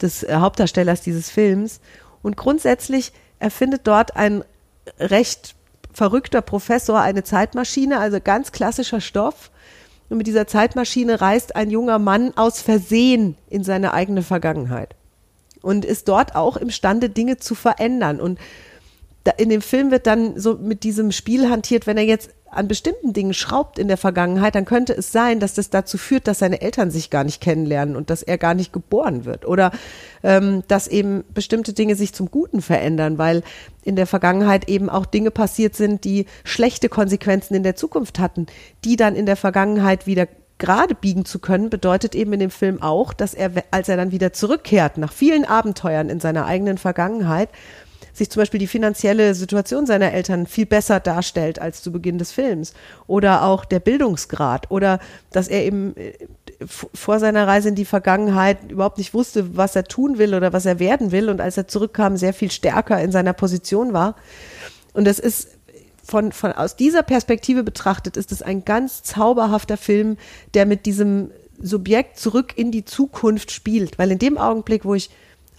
des 0.00 0.22
äh, 0.22 0.36
Hauptdarstellers 0.36 1.02
dieses 1.02 1.30
Films. 1.30 1.80
Und 2.22 2.36
grundsätzlich 2.36 3.12
erfindet 3.38 3.82
dort 3.84 4.16
ein 4.16 4.44
recht 4.98 5.54
verrückter 5.92 6.42
Professor 6.42 7.00
eine 7.00 7.24
Zeitmaschine, 7.24 7.98
also 7.98 8.18
ganz 8.20 8.52
klassischer 8.52 9.00
Stoff 9.00 9.50
und 10.08 10.18
mit 10.18 10.26
dieser 10.26 10.46
Zeitmaschine 10.46 11.20
reist 11.20 11.56
ein 11.56 11.70
junger 11.70 11.98
Mann 11.98 12.32
aus 12.36 12.60
Versehen 12.60 13.36
in 13.48 13.64
seine 13.64 13.92
eigene 13.92 14.22
Vergangenheit 14.22 14.94
und 15.62 15.84
ist 15.84 16.08
dort 16.08 16.36
auch 16.36 16.56
imstande, 16.56 17.10
Dinge 17.10 17.38
zu 17.38 17.54
verändern. 17.54 18.20
Und 18.20 18.38
in 19.32 19.48
dem 19.48 19.62
Film 19.62 19.90
wird 19.90 20.06
dann 20.06 20.38
so 20.38 20.54
mit 20.54 20.82
diesem 20.82 21.12
Spiel 21.12 21.48
hantiert, 21.48 21.86
wenn 21.86 21.96
er 21.96 22.04
jetzt 22.04 22.30
an 22.50 22.68
bestimmten 22.68 23.12
Dingen 23.12 23.34
schraubt 23.34 23.78
in 23.78 23.88
der 23.88 23.96
Vergangenheit, 23.96 24.54
dann 24.54 24.64
könnte 24.64 24.94
es 24.94 25.12
sein, 25.12 25.40
dass 25.40 25.54
das 25.54 25.68
dazu 25.68 25.98
führt, 25.98 26.26
dass 26.26 26.38
seine 26.38 26.60
Eltern 26.60 26.90
sich 26.90 27.10
gar 27.10 27.24
nicht 27.24 27.40
kennenlernen 27.40 27.96
und 27.96 28.08
dass 28.08 28.22
er 28.22 28.38
gar 28.38 28.54
nicht 28.54 28.72
geboren 28.72 29.24
wird. 29.24 29.46
Oder 29.46 29.72
ähm, 30.22 30.62
dass 30.68 30.88
eben 30.88 31.24
bestimmte 31.34 31.72
Dinge 31.72 31.96
sich 31.96 32.14
zum 32.14 32.30
Guten 32.30 32.62
verändern, 32.62 33.18
weil 33.18 33.42
in 33.82 33.96
der 33.96 34.06
Vergangenheit 34.06 34.68
eben 34.68 34.88
auch 34.88 35.06
Dinge 35.06 35.30
passiert 35.30 35.74
sind, 35.74 36.04
die 36.04 36.26
schlechte 36.44 36.88
Konsequenzen 36.88 37.54
in 37.54 37.62
der 37.62 37.76
Zukunft 37.76 38.18
hatten, 38.18 38.46
die 38.84 38.96
dann 38.96 39.16
in 39.16 39.26
der 39.26 39.36
Vergangenheit 39.36 40.06
wieder 40.06 40.26
gerade 40.58 40.94
biegen 40.94 41.24
zu 41.24 41.38
können, 41.38 41.68
bedeutet 41.68 42.14
eben 42.14 42.32
in 42.32 42.40
dem 42.40 42.50
Film 42.50 42.80
auch, 42.80 43.12
dass 43.12 43.34
er, 43.34 43.50
als 43.70 43.88
er 43.88 43.96
dann 43.96 44.10
wieder 44.10 44.32
zurückkehrt, 44.32 44.96
nach 44.96 45.12
vielen 45.12 45.44
Abenteuern 45.44 46.08
in 46.08 46.20
seiner 46.20 46.46
eigenen 46.46 46.78
Vergangenheit, 46.78 47.50
sich 48.16 48.30
zum 48.30 48.40
Beispiel 48.40 48.60
die 48.60 48.66
finanzielle 48.66 49.34
Situation 49.34 49.86
seiner 49.86 50.12
Eltern 50.12 50.46
viel 50.46 50.66
besser 50.66 51.00
darstellt 51.00 51.60
als 51.60 51.82
zu 51.82 51.92
Beginn 51.92 52.18
des 52.18 52.32
Films. 52.32 52.72
Oder 53.06 53.44
auch 53.44 53.64
der 53.64 53.80
Bildungsgrad. 53.80 54.70
Oder 54.70 55.00
dass 55.30 55.48
er 55.48 55.64
eben 55.64 55.96
äh, 55.96 56.12
vor 56.66 57.18
seiner 57.18 57.46
Reise 57.46 57.68
in 57.68 57.74
die 57.74 57.84
Vergangenheit 57.84 58.70
überhaupt 58.70 58.98
nicht 58.98 59.12
wusste, 59.12 59.56
was 59.56 59.76
er 59.76 59.84
tun 59.84 60.18
will 60.18 60.34
oder 60.34 60.52
was 60.52 60.66
er 60.66 60.78
werden 60.78 61.12
will. 61.12 61.28
Und 61.28 61.40
als 61.40 61.56
er 61.56 61.68
zurückkam, 61.68 62.16
sehr 62.16 62.32
viel 62.32 62.50
stärker 62.50 63.00
in 63.00 63.12
seiner 63.12 63.32
Position 63.32 63.92
war. 63.92 64.16
Und 64.94 65.06
das 65.06 65.18
ist 65.18 65.48
von, 66.02 66.32
von 66.32 66.52
aus 66.52 66.76
dieser 66.76 67.02
Perspektive 67.02 67.64
betrachtet, 67.64 68.16
ist 68.16 68.32
es 68.32 68.40
ein 68.40 68.64
ganz 68.64 69.02
zauberhafter 69.02 69.76
Film, 69.76 70.16
der 70.54 70.64
mit 70.64 70.86
diesem 70.86 71.30
Subjekt 71.60 72.18
zurück 72.18 72.54
in 72.56 72.70
die 72.70 72.84
Zukunft 72.84 73.50
spielt. 73.50 73.98
Weil 73.98 74.12
in 74.12 74.18
dem 74.18 74.38
Augenblick, 74.38 74.84
wo 74.84 74.94
ich 74.94 75.10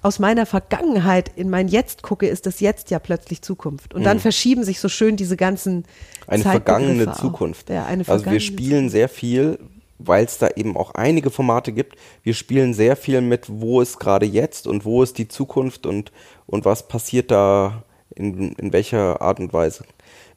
aus 0.01 0.19
meiner 0.19 0.45
Vergangenheit 0.45 1.31
in 1.35 1.49
mein 1.49 1.67
Jetzt 1.67 2.03
gucke, 2.03 2.27
ist 2.27 2.45
das 2.45 2.59
Jetzt 2.59 2.91
ja 2.91 2.99
plötzlich 2.99 3.41
Zukunft. 3.41 3.93
Und 3.93 4.03
dann 4.03 4.17
mhm. 4.17 4.21
verschieben 4.21 4.63
sich 4.63 4.79
so 4.79 4.89
schön 4.89 5.15
diese 5.15 5.37
ganzen 5.37 5.85
eine 6.27 6.43
vergangene 6.43 7.11
Zukunft. 7.13 7.69
Ja, 7.69 7.85
eine 7.85 8.03
vergangene 8.03 8.27
also 8.27 8.31
wir 8.31 8.39
spielen 8.39 8.89
sehr 8.89 9.09
viel, 9.09 9.59
weil 9.97 10.25
es 10.25 10.37
da 10.37 10.49
eben 10.55 10.77
auch 10.77 10.91
einige 10.91 11.31
Formate 11.31 11.71
gibt. 11.71 11.97
Wir 12.23 12.33
spielen 12.33 12.73
sehr 12.73 12.95
viel 12.95 13.21
mit, 13.21 13.45
wo 13.49 13.81
ist 13.81 13.99
gerade 13.99 14.25
jetzt 14.25 14.67
und 14.67 14.85
wo 14.85 15.03
ist 15.03 15.17
die 15.17 15.27
Zukunft 15.27 15.85
und 15.85 16.11
und 16.45 16.63
was 16.65 16.87
passiert 16.87 17.31
da 17.31 17.83
in, 18.15 18.53
in 18.53 18.73
welcher 18.73 19.21
Art 19.21 19.39
und 19.39 19.51
Weise 19.53 19.83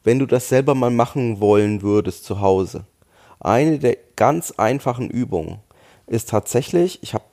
wenn 0.05 0.19
du 0.19 0.27
das 0.27 0.49
selber 0.49 0.75
mal 0.75 0.91
machen 0.91 1.41
wollen 1.41 1.83
würdest 1.83 2.25
zu 2.25 2.41
Hause. 2.41 2.85
Eine 3.39 3.79
der 3.79 3.97
ganz 4.17 4.53
einfachen 4.53 5.11
Übungen 5.11 5.59
ist 6.07 6.29
tatsächlich, 6.29 7.03
ich 7.03 7.15
habe 7.15 7.25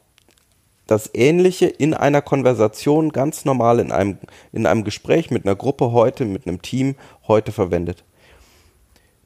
das 0.87 1.09
Ähnliche 1.13 1.67
in 1.67 1.93
einer 1.93 2.21
Konversation 2.21 3.11
ganz 3.11 3.45
normal 3.45 3.79
in 3.79 3.91
einem, 3.91 4.17
in 4.51 4.65
einem 4.65 4.83
Gespräch 4.83 5.29
mit 5.29 5.45
einer 5.45 5.55
Gruppe 5.55 5.91
heute, 5.91 6.25
mit 6.25 6.47
einem 6.47 6.61
Team 6.61 6.95
heute 7.27 7.51
verwendet. 7.51 8.03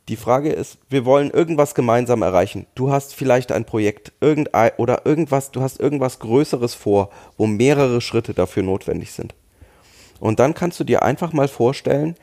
Die 0.09 0.15
Frage 0.15 0.51
ist, 0.51 0.77
wir 0.89 1.05
wollen 1.05 1.29
irgendwas 1.29 1.75
gemeinsam 1.75 2.23
erreichen. 2.23 2.65
Du 2.75 2.91
hast 2.91 3.13
vielleicht 3.13 3.51
ein 3.51 3.65
Projekt 3.65 4.11
irgendein, 4.19 4.71
oder 4.77 5.05
irgendwas, 5.05 5.51
du 5.51 5.61
hast 5.61 5.79
irgendwas 5.79 6.19
Größeres 6.19 6.73
vor, 6.73 7.11
wo 7.37 7.45
mehrere 7.45 8.01
Schritte 8.01 8.33
dafür 8.33 8.63
notwendig 8.63 9.11
sind. 9.11 9.35
Und 10.19 10.39
dann 10.39 10.53
kannst 10.53 10.79
du 10.79 10.83
dir 10.83 11.03
einfach 11.03 11.33
mal 11.33 11.47
vorstellen, 11.47 12.15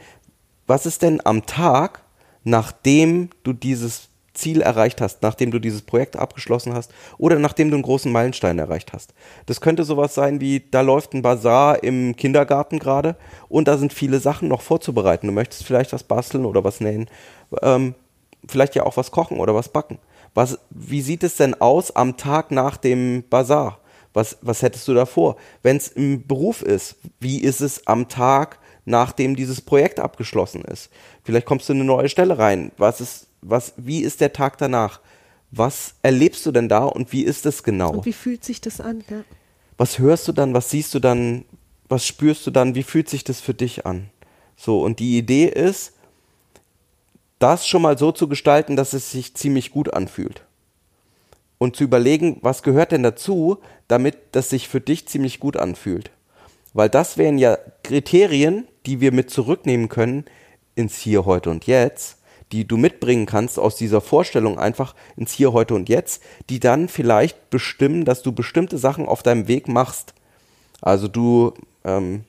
was 0.67 0.87
ist 0.87 1.03
denn 1.03 1.25
am 1.25 1.47
Tag, 1.47 2.03
nachdem 2.45 3.31
du 3.43 3.53
dieses 3.53 4.08
Ziel 4.39 4.63
erreicht 4.63 5.01
hast, 5.01 5.23
nachdem 5.23 5.51
du 5.51 5.59
dieses 5.59 5.83
Projekt 5.83 6.17
abgeschlossen 6.17 6.75
hast 6.75 6.93
oder 7.19 7.39
nachdem 7.39 7.71
du 7.71 7.77
einen 7.77 7.83
großen 7.83 8.11
Meilenstein 8.11 8.59
erreicht 8.59 8.93
hast. 8.93 9.13
Das 9.47 9.61
könnte 9.61 9.85
sowas 9.85 10.15
sein 10.15 10.41
wie, 10.41 10.65
da 10.71 10.81
läuft 10.81 11.13
ein 11.15 11.23
Bazar 11.23 11.83
im 11.83 12.17
Kindergarten 12.17 12.79
gerade 12.79 13.17
und 13.49 13.69
da 13.69 13.77
sind 13.77 13.93
viele 13.93 14.21
Sachen 14.21 14.49
noch 14.49 14.63
vorzubereiten. 14.63 15.27
Du 15.27 15.33
möchtest 15.33 15.65
vielleicht 15.65 15.93
was 15.93 16.03
basteln 16.03 16.45
oder 16.47 16.65
was 16.65 16.81
nähen, 16.81 17.09
ähm, 17.63 17.95
vielleicht 18.47 18.75
ja 18.75 18.85
auch 18.85 18.97
was 18.97 19.11
kochen 19.11 19.39
oder 19.39 19.55
was 19.55 19.69
backen. 19.69 19.99
Was, 20.35 20.59
wie 20.71 21.03
sieht 21.03 21.25
es 21.25 21.37
denn 21.37 21.61
aus 21.61 21.95
am 21.95 22.17
Tag 22.17 22.51
nach 22.51 22.77
dem 22.77 23.25
Bazar? 23.29 23.81
Was, 24.15 24.39
was 24.41 24.63
hättest 24.63 24.89
du 24.89 24.95
da 24.95 25.07
vor? 25.07 25.37
Wenn 25.63 25.77
es 25.77 25.89
im 25.89 26.27
Beruf 26.27 26.63
ist, 26.63 26.97
wie 27.21 27.41
ist 27.41 27.61
es 27.61 27.87
am 27.87 28.09
Tag 28.09 28.59
nachdem 28.89 29.37
dieses 29.37 29.61
Projekt 29.61 30.01
abgeschlossen 30.01 30.63
ist. 30.63 30.91
Vielleicht 31.23 31.47
kommst 31.47 31.69
du 31.69 31.75
in 31.75 31.81
eine 31.81 31.87
neue 31.87 32.09
Stelle 32.09 32.39
rein. 32.39 32.73
Was 32.79 33.01
ist, 33.01 33.28
was, 33.41 33.73
wie 33.77 34.01
ist 34.01 34.21
der 34.21 34.33
Tag 34.33 34.59
danach? 34.59 35.01
Was 35.51 35.95
erlebst 36.03 36.45
du 36.45 36.53
denn 36.53 36.69
da 36.69 36.85
und 36.85 37.13
wie 37.13 37.23
ist 37.23 37.47
es 37.47 37.63
genau? 37.63 37.93
Und 37.93 38.07
wie 38.07 38.13
fühlt 38.13 38.45
sich 38.45 38.61
das 38.61 38.81
an? 38.81 39.03
Ja. 39.09 39.25
Was 39.79 39.99
hörst 39.99 40.29
du 40.29 40.33
dann? 40.33 40.53
Was 40.55 40.71
siehst 40.71 40.93
du 40.95 40.99
dann? 40.99 41.45
Was 41.89 42.07
spürst 42.07 42.47
du 42.47 42.51
dann? 42.51 42.75
Wie 42.75 42.83
fühlt 42.83 43.09
sich 43.09 43.25
das 43.25 43.41
für 43.41 43.55
dich 43.55 43.87
an? 43.87 44.11
So, 44.57 44.83
und 44.83 44.99
die 44.99 45.17
Idee 45.17 45.47
ist, 45.47 45.93
das 47.39 47.67
schon 47.67 47.83
mal 47.83 47.97
so 47.97 48.13
zu 48.13 48.29
gestalten, 48.29 48.77
dass 48.77 48.93
es 48.93 49.13
sich 49.13 49.35
ziemlich 49.35 49.71
gut 49.71 49.95
anfühlt. 49.95 50.43
Und 51.57 51.77
zu 51.77 51.85
überlegen, 51.85 52.39
was 52.43 52.63
gehört 52.63 52.93
denn 52.93 53.03
dazu, 53.03 53.59
damit 53.87 54.17
das 54.33 54.51
sich 54.51 54.69
für 54.69 54.81
dich 54.81 55.09
ziemlich 55.09 55.41
gut 55.41 55.57
anfühlt. 55.57 56.11
Weil 56.73 56.89
das 56.89 57.17
wären 57.17 57.39
ja 57.39 57.57
Kriterien, 57.83 58.69
die 58.87 59.01
wir 59.01 59.13
mit 59.13 59.31
zurücknehmen 59.31 59.89
können 59.89 60.25
ins 60.75 60.99
Hier, 60.99 61.25
heute 61.25 61.51
und 61.51 61.67
jetzt, 61.67 62.18
die 62.53 62.67
du 62.67 62.77
mitbringen 62.77 63.27
kannst 63.27 63.59
aus 63.59 63.77
dieser 63.77 64.01
Vorstellung 64.01 64.59
einfach 64.59 64.95
ins 65.17 65.33
Hier, 65.33 65.53
heute 65.53 65.75
und 65.75 65.89
jetzt, 65.89 66.23
die 66.49 66.61
dann 66.61 66.89
vielleicht 66.89 67.51
bestimmen, 67.51 68.05
dass 68.05 68.23
du 68.23 68.33
bestimmte 68.33 68.79
Sachen 68.79 69.07
auf 69.07 69.23
deinem 69.23 69.49
Weg 69.49 69.69
machst. 69.69 70.15
Also 70.81 71.09
du, 71.09 71.53
ähm, 71.85 72.25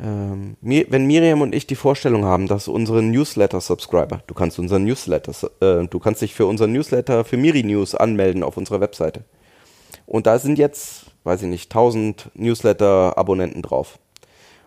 ähm, 0.00 0.56
wenn 0.60 1.06
Miriam 1.06 1.40
und 1.40 1.54
ich 1.54 1.66
die 1.66 1.76
Vorstellung 1.76 2.24
haben, 2.24 2.46
dass 2.46 2.68
unsere 2.68 3.02
Newsletter-Subscriber, 3.02 4.22
du 4.26 4.34
kannst 4.34 4.58
unseren 4.58 4.84
Newsletter, 4.84 5.32
äh, 5.60 5.86
du 5.86 5.98
kannst 5.98 6.22
dich 6.22 6.34
für 6.34 6.46
unseren 6.46 6.72
Newsletter 6.72 7.24
für 7.24 7.36
Miri 7.36 7.62
News 7.62 7.94
anmelden 7.94 8.42
auf 8.42 8.56
unserer 8.56 8.80
Webseite. 8.80 9.24
Und 10.06 10.26
da 10.26 10.38
sind 10.38 10.58
jetzt, 10.58 11.06
weiß 11.24 11.42
ich 11.42 11.48
nicht, 11.48 11.70
1000 11.70 12.30
Newsletter-Abonnenten 12.34 13.62
drauf. 13.62 13.98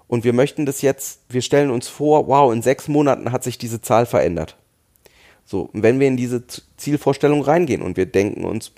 Und 0.08 0.24
wir 0.24 0.34
möchten 0.34 0.66
das 0.66 0.82
jetzt, 0.82 1.22
wir 1.30 1.42
stellen 1.42 1.70
uns 1.70 1.88
vor, 1.88 2.28
wow, 2.28 2.54
in 2.54 2.62
sechs 2.62 2.88
Monaten 2.88 3.32
hat 3.32 3.44
sich 3.44 3.58
diese 3.58 3.82
Zahl 3.82 4.06
verändert. 4.06 4.56
So, 5.46 5.70
wenn 5.74 6.00
wir 6.00 6.08
in 6.08 6.18
diese 6.18 6.44
Zielvorstellung 6.78 7.42
reingehen 7.42 7.82
und 7.82 7.98
wir 7.98 8.06
denken 8.06 8.46
uns, 8.46 8.72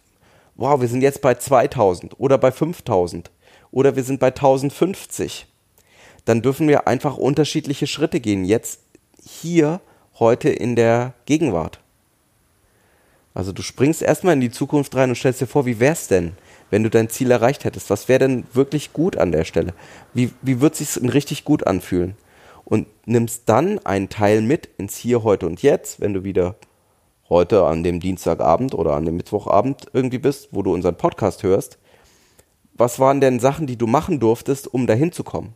wow, 0.55 0.79
wir 0.81 0.87
sind 0.87 1.01
jetzt 1.01 1.21
bei 1.21 1.35
2000 1.35 2.19
oder 2.19 2.37
bei 2.37 2.51
5000 2.51 3.31
oder 3.71 3.95
wir 3.95 4.03
sind 4.03 4.19
bei 4.19 4.27
1050, 4.27 5.47
dann 6.25 6.41
dürfen 6.41 6.67
wir 6.67 6.87
einfach 6.87 7.17
unterschiedliche 7.17 7.87
Schritte 7.87 8.19
gehen. 8.19 8.45
Jetzt 8.45 8.81
hier, 9.23 9.81
heute 10.19 10.49
in 10.49 10.75
der 10.75 11.13
Gegenwart. 11.25 11.79
Also 13.33 13.51
du 13.53 13.61
springst 13.61 14.01
erstmal 14.01 14.33
in 14.33 14.41
die 14.41 14.51
Zukunft 14.51 14.95
rein 14.95 15.09
und 15.09 15.15
stellst 15.15 15.41
dir 15.41 15.47
vor, 15.47 15.65
wie 15.65 15.79
wär's 15.79 16.07
denn, 16.07 16.33
wenn 16.69 16.84
du 16.84 16.89
dein 16.89 17.10
Ziel 17.10 17.32
erreicht 17.32 17.65
hättest? 17.65 17.89
Was 17.89 18.08
wäre 18.08 18.19
denn 18.19 18.45
wirklich 18.53 18.93
gut 18.93 19.17
an 19.17 19.32
der 19.32 19.45
Stelle? 19.45 19.73
Wie, 20.13 20.32
wie 20.41 20.62
wird 20.62 20.75
sich's 20.75 21.01
richtig 21.01 21.45
gut 21.45 21.65
anfühlen? 21.67 22.15
Und 22.65 22.88
nimmst 23.05 23.43
dann 23.47 23.79
einen 23.79 24.10
Teil 24.10 24.41
mit 24.41 24.69
ins 24.77 24.97
Hier, 24.97 25.23
heute 25.23 25.47
und 25.47 25.62
jetzt, 25.62 25.99
wenn 25.99 26.13
du 26.13 26.23
wieder 26.23 26.55
heute 27.29 27.65
an 27.65 27.84
dem 27.84 27.99
Dienstagabend 27.99 28.73
oder 28.73 28.95
an 28.95 29.05
dem 29.05 29.15
Mittwochabend 29.17 29.88
irgendwie 29.93 30.17
bist, 30.17 30.49
wo 30.51 30.63
du 30.63 30.73
unseren 30.73 30.95
Podcast 30.95 31.43
hörst. 31.43 31.77
Was 32.73 32.99
waren 32.99 33.21
denn 33.21 33.39
Sachen, 33.39 33.67
die 33.67 33.77
du 33.77 33.88
machen 33.88 34.19
durftest, 34.19 34.67
um 34.67 34.88
dahin 34.88 35.12
zu 35.12 35.23
kommen? 35.23 35.55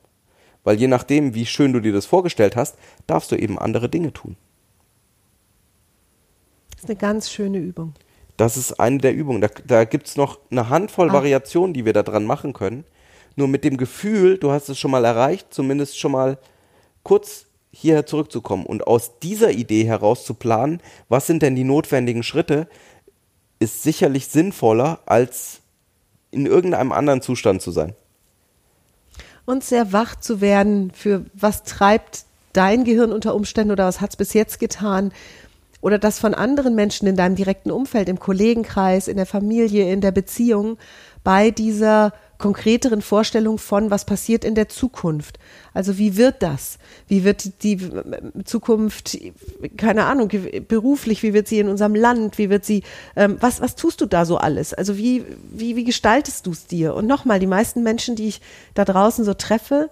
Weil 0.64 0.80
je 0.80 0.88
nachdem, 0.88 1.34
wie 1.36 1.46
schön 1.46 1.74
du 1.74 1.80
dir 1.80 1.94
das 1.94 2.06
vorgestellt 2.06 2.56
hast, 2.56 2.78
darfst 3.08 3.32
du 3.32 3.36
eben 3.36 3.60
andere 3.60 3.90
Dinge 3.90 4.14
tun. 4.14 4.36
Das 6.72 6.84
ist 6.84 6.90
eine 6.90 6.98
ganz 6.98 7.32
schöne 7.32 7.58
Übung. 7.58 7.94
Das 8.38 8.58
ist 8.58 8.80
eine 8.80 8.98
der 8.98 9.14
Übungen. 9.14 9.42
Da, 9.42 9.50
da 9.66 9.84
gibt 9.86 10.08
es 10.08 10.18
noch 10.18 10.40
eine 10.50 10.70
Handvoll 10.70 11.10
ah. 11.10 11.14
Variationen, 11.14 11.74
die 11.74 11.86
wir 11.86 11.94
da 11.94 12.04
dran 12.04 12.26
machen 12.26 12.54
können. 12.54 12.84
Nur 13.36 13.48
mit 13.48 13.64
dem 13.64 13.78
Gefühl, 13.78 14.38
du 14.38 14.52
hast 14.52 14.70
es 14.70 14.78
schon 14.80 14.92
mal 14.92 15.06
erreicht, 15.06 15.48
zumindest 15.52 16.00
schon 16.00 16.12
mal 16.12 16.38
kurz 17.04 17.46
hierher 17.72 18.06
zurückzukommen 18.06 18.66
und 18.66 18.86
aus 18.86 19.20
dieser 19.20 19.52
Idee 19.52 19.86
heraus 19.86 20.26
zu 20.26 20.36
planen, 20.36 20.80
was 21.10 21.26
sind 21.26 21.42
denn 21.42 21.56
die 21.56 21.64
notwendigen 21.64 22.22
Schritte, 22.22 22.68
ist 23.60 23.82
sicherlich 23.82 24.28
sinnvoller, 24.28 25.00
als 25.08 25.62
in 26.30 26.46
irgendeinem 26.46 26.92
anderen 26.92 27.22
Zustand 27.22 27.62
zu 27.64 27.72
sein. 27.72 27.96
Und 29.46 29.64
sehr 29.64 29.92
wach 29.92 30.16
zu 30.16 30.40
werden 30.40 30.92
für 30.92 31.26
was 31.34 31.64
treibt 31.64 32.26
dein 32.54 32.84
Gehirn 32.84 33.12
unter 33.12 33.36
Umständen 33.36 33.72
oder 33.72 33.88
was 33.88 34.00
hat 34.00 34.12
es 34.12 34.16
bis 34.16 34.34
jetzt 34.34 34.60
getan 34.60 35.12
oder 35.84 36.00
das 36.00 36.18
von 36.18 36.34
anderen 36.34 36.76
Menschen 36.76 37.10
in 37.10 37.18
deinem 37.18 37.36
direkten 37.36 37.70
Umfeld, 37.70 38.08
im 38.08 38.18
Kollegenkreis, 38.18 39.10
in 39.10 39.18
der 39.18 39.26
Familie, 39.26 39.92
in 39.92 40.00
der 40.00 40.12
Beziehung, 40.12 40.78
bei 41.26 41.52
dieser 41.52 42.14
konkreteren 42.38 43.02
Vorstellung 43.02 43.58
von, 43.58 43.92
was 43.92 44.06
passiert 44.06 44.46
in 44.46 44.56
der 44.56 44.70
Zukunft. 44.70 45.40
Also 45.74 45.98
wie 45.98 46.16
wird 46.16 46.42
das? 46.42 46.78
Wie 47.10 47.26
wird 47.26 47.64
die 47.64 47.78
Zukunft, 48.46 49.18
keine 49.76 50.06
Ahnung, 50.06 50.30
beruflich, 50.70 51.22
wie 51.22 51.34
wird 51.34 51.50
sie 51.50 51.60
in 51.60 51.68
unserem 51.68 51.96
Land, 51.96 52.38
wie 52.38 52.50
wird 52.50 52.64
sie, 52.64 52.84
ähm, 53.18 53.36
was, 53.42 53.60
was 53.60 53.76
tust 53.76 54.00
du 54.00 54.06
da 54.06 54.24
so 54.24 54.38
alles? 54.38 54.74
Also 54.74 54.98
wie, 54.98 55.26
wie, 55.52 55.76
wie 55.76 55.84
gestaltest 55.84 56.46
du 56.48 56.52
es 56.52 56.66
dir? 56.66 56.96
Und 56.96 57.08
nochmal, 57.08 57.40
die 57.40 57.48
meisten 57.48 57.84
Menschen, 57.84 58.16
die 58.16 58.30
ich 58.30 58.42
da 58.74 58.86
draußen 58.86 59.26
so 59.26 59.34
treffe, 59.34 59.90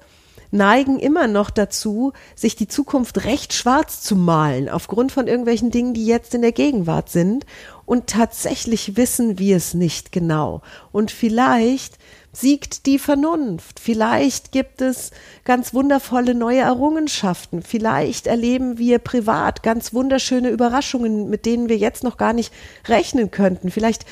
neigen 0.51 0.99
immer 0.99 1.27
noch 1.27 1.49
dazu, 1.49 2.13
sich 2.35 2.55
die 2.55 2.67
Zukunft 2.67 3.25
recht 3.25 3.53
schwarz 3.53 4.01
zu 4.01 4.15
malen, 4.15 4.69
aufgrund 4.69 5.11
von 5.11 5.27
irgendwelchen 5.27 5.71
Dingen, 5.71 5.93
die 5.93 6.05
jetzt 6.05 6.35
in 6.35 6.41
der 6.41 6.51
Gegenwart 6.51 7.09
sind. 7.09 7.45
Und 7.85 8.07
tatsächlich 8.07 8.95
wissen 8.95 9.39
wir 9.39 9.57
es 9.57 9.73
nicht 9.73 10.11
genau. 10.11 10.61
Und 10.91 11.11
vielleicht 11.11 11.97
siegt 12.33 12.85
die 12.85 12.99
Vernunft. 12.99 13.79
Vielleicht 13.79 14.51
gibt 14.51 14.81
es 14.81 15.11
ganz 15.43 15.73
wundervolle 15.73 16.33
neue 16.33 16.61
Errungenschaften. 16.61 17.61
Vielleicht 17.61 18.27
erleben 18.27 18.77
wir 18.77 18.99
privat 18.99 19.63
ganz 19.63 19.93
wunderschöne 19.93 20.49
Überraschungen, 20.49 21.29
mit 21.29 21.45
denen 21.45 21.67
wir 21.67 21.77
jetzt 21.77 22.03
noch 22.03 22.17
gar 22.17 22.33
nicht 22.33 22.53
rechnen 22.87 23.31
könnten. 23.31 23.71
Vielleicht 23.71 24.05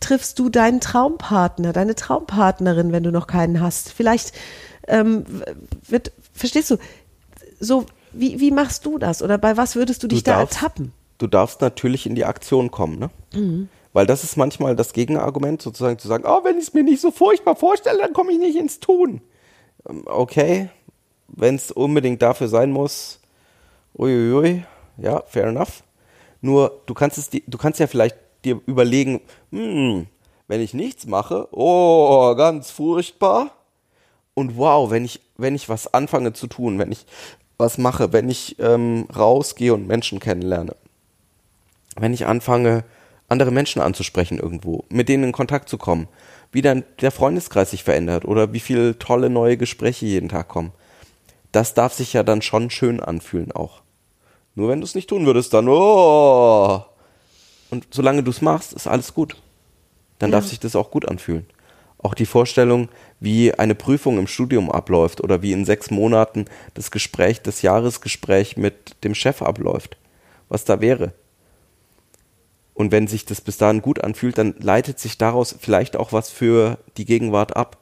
triffst 0.00 0.38
du 0.38 0.48
deinen 0.48 0.80
Traumpartner, 0.80 1.72
deine 1.72 1.94
Traumpartnerin, 1.94 2.92
wenn 2.92 3.04
du 3.04 3.12
noch 3.12 3.26
keinen 3.26 3.60
hast. 3.60 3.92
Vielleicht 3.92 4.32
ähm, 4.88 5.24
wird, 5.88 6.12
verstehst 6.32 6.70
du, 6.70 6.76
so, 7.60 7.86
wie, 8.12 8.40
wie 8.40 8.50
machst 8.50 8.84
du 8.86 8.98
das? 8.98 9.22
Oder 9.22 9.38
bei 9.38 9.56
was 9.56 9.76
würdest 9.76 10.02
du 10.02 10.08
dich 10.08 10.22
Du 10.24 10.30
da 10.30 10.38
darfst- 10.40 10.56
ertappen? 10.56 10.92
Du 11.18 11.26
darfst 11.28 11.60
natürlich 11.60 12.06
in 12.06 12.14
die 12.16 12.24
Aktion 12.24 12.70
kommen, 12.70 12.98
ne? 12.98 13.10
Mhm. 13.34 13.68
Weil 13.92 14.06
das 14.06 14.24
ist 14.24 14.36
manchmal 14.36 14.74
das 14.74 14.92
Gegenargument, 14.94 15.60
sozusagen 15.62 15.98
zu 15.98 16.08
sagen, 16.08 16.24
oh, 16.26 16.40
wenn 16.44 16.56
ich 16.58 16.64
es 16.68 16.74
mir 16.74 16.82
nicht 16.82 17.00
so 17.00 17.10
furchtbar 17.10 17.54
vorstelle, 17.56 17.98
dann 17.98 18.12
komme 18.14 18.32
ich 18.32 18.38
nicht 18.38 18.56
ins 18.58 18.80
Tun. 18.80 19.20
Ähm, 19.88 20.02
Okay, 20.06 20.68
wenn 21.28 21.54
es 21.56 21.70
unbedingt 21.70 22.22
dafür 22.22 22.48
sein 22.48 22.70
muss, 22.72 23.20
uiuiui, 23.96 24.64
ja, 24.98 25.22
fair 25.26 25.46
enough. 25.46 25.82
Nur 26.40 26.82
du 26.86 26.94
kannst 26.94 27.18
es, 27.18 27.30
du 27.30 27.58
kannst 27.58 27.80
ja 27.80 27.86
vielleicht 27.86 28.16
dir 28.44 28.60
überlegen, 28.66 29.20
hm, 29.52 30.06
wenn 30.48 30.60
ich 30.60 30.74
nichts 30.74 31.06
mache, 31.06 31.48
oh, 31.52 32.34
ganz 32.34 32.70
furchtbar. 32.70 33.50
Und 34.34 34.56
wow, 34.56 34.90
wenn 34.90 35.04
ich, 35.04 35.20
wenn 35.36 35.54
ich 35.54 35.68
was 35.68 35.92
anfange 35.92 36.32
zu 36.32 36.46
tun, 36.46 36.78
wenn 36.78 36.92
ich 36.92 37.06
was 37.58 37.78
mache, 37.78 38.12
wenn 38.12 38.28
ich 38.28 38.56
ähm, 38.58 39.06
rausgehe 39.14 39.74
und 39.74 39.86
Menschen 39.86 40.20
kennenlerne, 40.20 40.74
wenn 41.96 42.14
ich 42.14 42.26
anfange, 42.26 42.84
andere 43.28 43.50
Menschen 43.50 43.80
anzusprechen 43.80 44.38
irgendwo, 44.38 44.84
mit 44.88 45.08
denen 45.08 45.24
in 45.24 45.32
Kontakt 45.32 45.68
zu 45.68 45.78
kommen, 45.78 46.08
wie 46.52 46.62
dann 46.62 46.84
der 47.00 47.10
Freundeskreis 47.10 47.70
sich 47.70 47.82
verändert 47.82 48.24
oder 48.24 48.52
wie 48.52 48.60
viele 48.60 48.98
tolle 48.98 49.30
neue 49.30 49.56
Gespräche 49.56 50.06
jeden 50.06 50.28
Tag 50.28 50.48
kommen. 50.48 50.72
Das 51.50 51.74
darf 51.74 51.94
sich 51.94 52.12
ja 52.12 52.22
dann 52.22 52.42
schon 52.42 52.70
schön 52.70 53.00
anfühlen 53.00 53.52
auch. 53.52 53.82
Nur 54.54 54.68
wenn 54.68 54.80
du 54.80 54.84
es 54.84 54.94
nicht 54.94 55.08
tun 55.08 55.24
würdest, 55.24 55.54
dann 55.54 55.68
oh. 55.68 56.84
Und 57.70 57.86
solange 57.90 58.22
du 58.22 58.30
es 58.30 58.42
machst, 58.42 58.74
ist 58.74 58.86
alles 58.86 59.14
gut. 59.14 59.36
Dann 60.18 60.30
darf 60.30 60.46
sich 60.46 60.60
das 60.60 60.76
auch 60.76 60.90
gut 60.90 61.08
anfühlen. 61.08 61.46
Auch 62.02 62.14
die 62.14 62.26
Vorstellung, 62.26 62.88
wie 63.20 63.54
eine 63.54 63.76
Prüfung 63.76 64.18
im 64.18 64.26
Studium 64.26 64.70
abläuft 64.70 65.22
oder 65.22 65.40
wie 65.40 65.52
in 65.52 65.64
sechs 65.64 65.90
Monaten 65.90 66.46
das 66.74 66.90
Gespräch, 66.90 67.42
das 67.42 67.62
Jahresgespräch 67.62 68.56
mit 68.56 69.04
dem 69.04 69.14
Chef 69.14 69.40
abläuft. 69.40 69.96
Was 70.48 70.64
da 70.64 70.80
wäre. 70.80 71.12
Und 72.74 72.90
wenn 72.90 73.06
sich 73.06 73.24
das 73.24 73.40
bis 73.40 73.58
dahin 73.58 73.82
gut 73.82 74.02
anfühlt, 74.02 74.38
dann 74.38 74.54
leitet 74.58 74.98
sich 74.98 75.18
daraus 75.18 75.54
vielleicht 75.60 75.96
auch 75.96 76.12
was 76.12 76.30
für 76.30 76.78
die 76.96 77.04
Gegenwart 77.04 77.56
ab. 77.56 77.78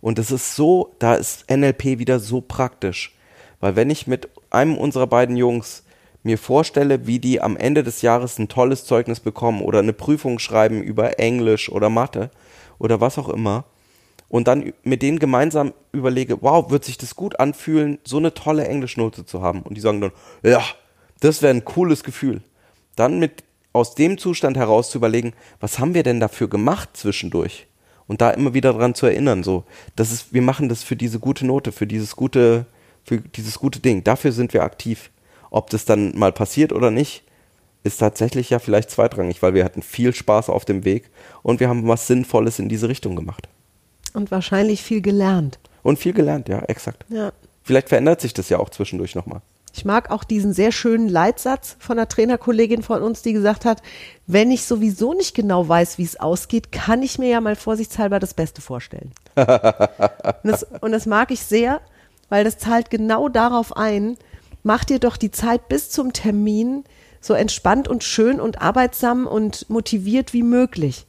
Und 0.00 0.18
es 0.18 0.30
ist 0.30 0.56
so, 0.56 0.94
da 0.98 1.14
ist 1.14 1.50
NLP 1.50 1.98
wieder 1.98 2.18
so 2.18 2.40
praktisch. 2.40 3.16
Weil 3.60 3.76
wenn 3.76 3.88
ich 3.88 4.06
mit 4.06 4.28
einem 4.50 4.76
unserer 4.76 5.06
beiden 5.06 5.36
Jungs 5.36 5.84
mir 6.24 6.38
vorstelle, 6.38 7.06
wie 7.06 7.18
die 7.18 7.40
am 7.40 7.56
Ende 7.56 7.82
des 7.82 8.02
Jahres 8.02 8.38
ein 8.38 8.48
tolles 8.48 8.84
Zeugnis 8.84 9.20
bekommen 9.20 9.62
oder 9.62 9.78
eine 9.78 9.92
Prüfung 9.92 10.38
schreiben 10.38 10.82
über 10.82 11.18
Englisch 11.18 11.70
oder 11.70 11.88
Mathe 11.88 12.30
oder 12.82 13.00
was 13.00 13.16
auch 13.16 13.28
immer, 13.28 13.64
und 14.28 14.48
dann 14.48 14.72
mit 14.82 15.02
denen 15.02 15.18
gemeinsam 15.18 15.74
überlege, 15.92 16.40
wow, 16.40 16.70
wird 16.70 16.84
sich 16.84 16.96
das 16.96 17.16
gut 17.16 17.38
anfühlen, 17.38 17.98
so 18.02 18.16
eine 18.16 18.32
tolle 18.32 18.66
Englischnote 18.66 19.26
zu 19.26 19.42
haben. 19.42 19.60
Und 19.60 19.74
die 19.76 19.82
sagen 19.82 20.00
dann, 20.00 20.12
ja, 20.42 20.62
das 21.20 21.42
wäre 21.42 21.52
ein 21.52 21.66
cooles 21.66 22.02
Gefühl. 22.02 22.40
Dann 22.96 23.18
mit 23.18 23.44
aus 23.74 23.94
dem 23.94 24.16
Zustand 24.16 24.56
heraus 24.56 24.90
zu 24.90 24.96
überlegen, 24.96 25.34
was 25.60 25.78
haben 25.78 25.92
wir 25.92 26.02
denn 26.02 26.18
dafür 26.18 26.48
gemacht 26.48 26.90
zwischendurch? 26.94 27.66
Und 28.06 28.22
da 28.22 28.30
immer 28.30 28.54
wieder 28.54 28.72
dran 28.72 28.94
zu 28.94 29.04
erinnern, 29.04 29.42
so, 29.42 29.64
das 29.96 30.10
ist, 30.10 30.32
wir 30.32 30.42
machen 30.42 30.70
das 30.70 30.82
für 30.82 30.96
diese 30.96 31.18
gute 31.18 31.44
Note, 31.44 31.70
für 31.70 31.86
dieses 31.86 32.16
gute, 32.16 32.64
für 33.04 33.18
dieses 33.18 33.58
gute 33.58 33.80
Ding. 33.80 34.02
Dafür 34.02 34.32
sind 34.32 34.54
wir 34.54 34.62
aktiv. 34.62 35.10
Ob 35.50 35.68
das 35.68 35.84
dann 35.84 36.18
mal 36.18 36.32
passiert 36.32 36.72
oder 36.72 36.90
nicht, 36.90 37.22
ist 37.84 37.98
tatsächlich 37.98 38.50
ja 38.50 38.58
vielleicht 38.58 38.90
zweitrangig, 38.90 39.42
weil 39.42 39.54
wir 39.54 39.64
hatten 39.64 39.82
viel 39.82 40.14
Spaß 40.14 40.48
auf 40.48 40.64
dem 40.64 40.84
Weg 40.84 41.10
und 41.42 41.60
wir 41.60 41.68
haben 41.68 41.86
was 41.88 42.06
Sinnvolles 42.06 42.58
in 42.58 42.68
diese 42.68 42.88
Richtung 42.88 43.16
gemacht. 43.16 43.48
Und 44.14 44.30
wahrscheinlich 44.30 44.82
viel 44.82 45.00
gelernt. 45.00 45.58
Und 45.82 45.98
viel 45.98 46.12
gelernt, 46.12 46.48
ja, 46.48 46.60
exakt. 46.60 47.04
Ja. 47.08 47.32
Vielleicht 47.62 47.88
verändert 47.88 48.20
sich 48.20 48.34
das 48.34 48.48
ja 48.48 48.58
auch 48.58 48.70
zwischendurch 48.70 49.14
nochmal. 49.14 49.40
Ich 49.74 49.84
mag 49.84 50.10
auch 50.10 50.22
diesen 50.22 50.52
sehr 50.52 50.70
schönen 50.70 51.08
Leitsatz 51.08 51.76
von 51.78 51.98
einer 51.98 52.08
Trainerkollegin 52.08 52.82
von 52.82 53.02
uns, 53.02 53.22
die 53.22 53.32
gesagt 53.32 53.64
hat, 53.64 53.82
wenn 54.26 54.50
ich 54.50 54.66
sowieso 54.66 55.14
nicht 55.14 55.34
genau 55.34 55.66
weiß, 55.66 55.96
wie 55.96 56.04
es 56.04 56.20
ausgeht, 56.20 56.72
kann 56.72 57.02
ich 57.02 57.18
mir 57.18 57.30
ja 57.30 57.40
mal 57.40 57.56
vorsichtshalber 57.56 58.18
das 58.18 58.34
Beste 58.34 58.60
vorstellen. 58.60 59.12
und, 59.34 59.48
das, 60.44 60.66
und 60.80 60.92
das 60.92 61.06
mag 61.06 61.30
ich 61.30 61.40
sehr, 61.40 61.80
weil 62.28 62.44
das 62.44 62.58
zahlt 62.58 62.90
genau 62.90 63.30
darauf 63.30 63.74
ein, 63.74 64.18
mach 64.62 64.84
dir 64.84 64.98
doch 64.98 65.16
die 65.16 65.30
Zeit 65.30 65.68
bis 65.68 65.88
zum 65.88 66.12
Termin 66.12 66.84
so 67.22 67.32
entspannt 67.32 67.88
und 67.88 68.04
schön 68.04 68.40
und 68.40 68.60
arbeitsam 68.60 69.26
und 69.26 69.70
motiviert 69.70 70.34
wie 70.34 70.42
möglich. 70.42 71.06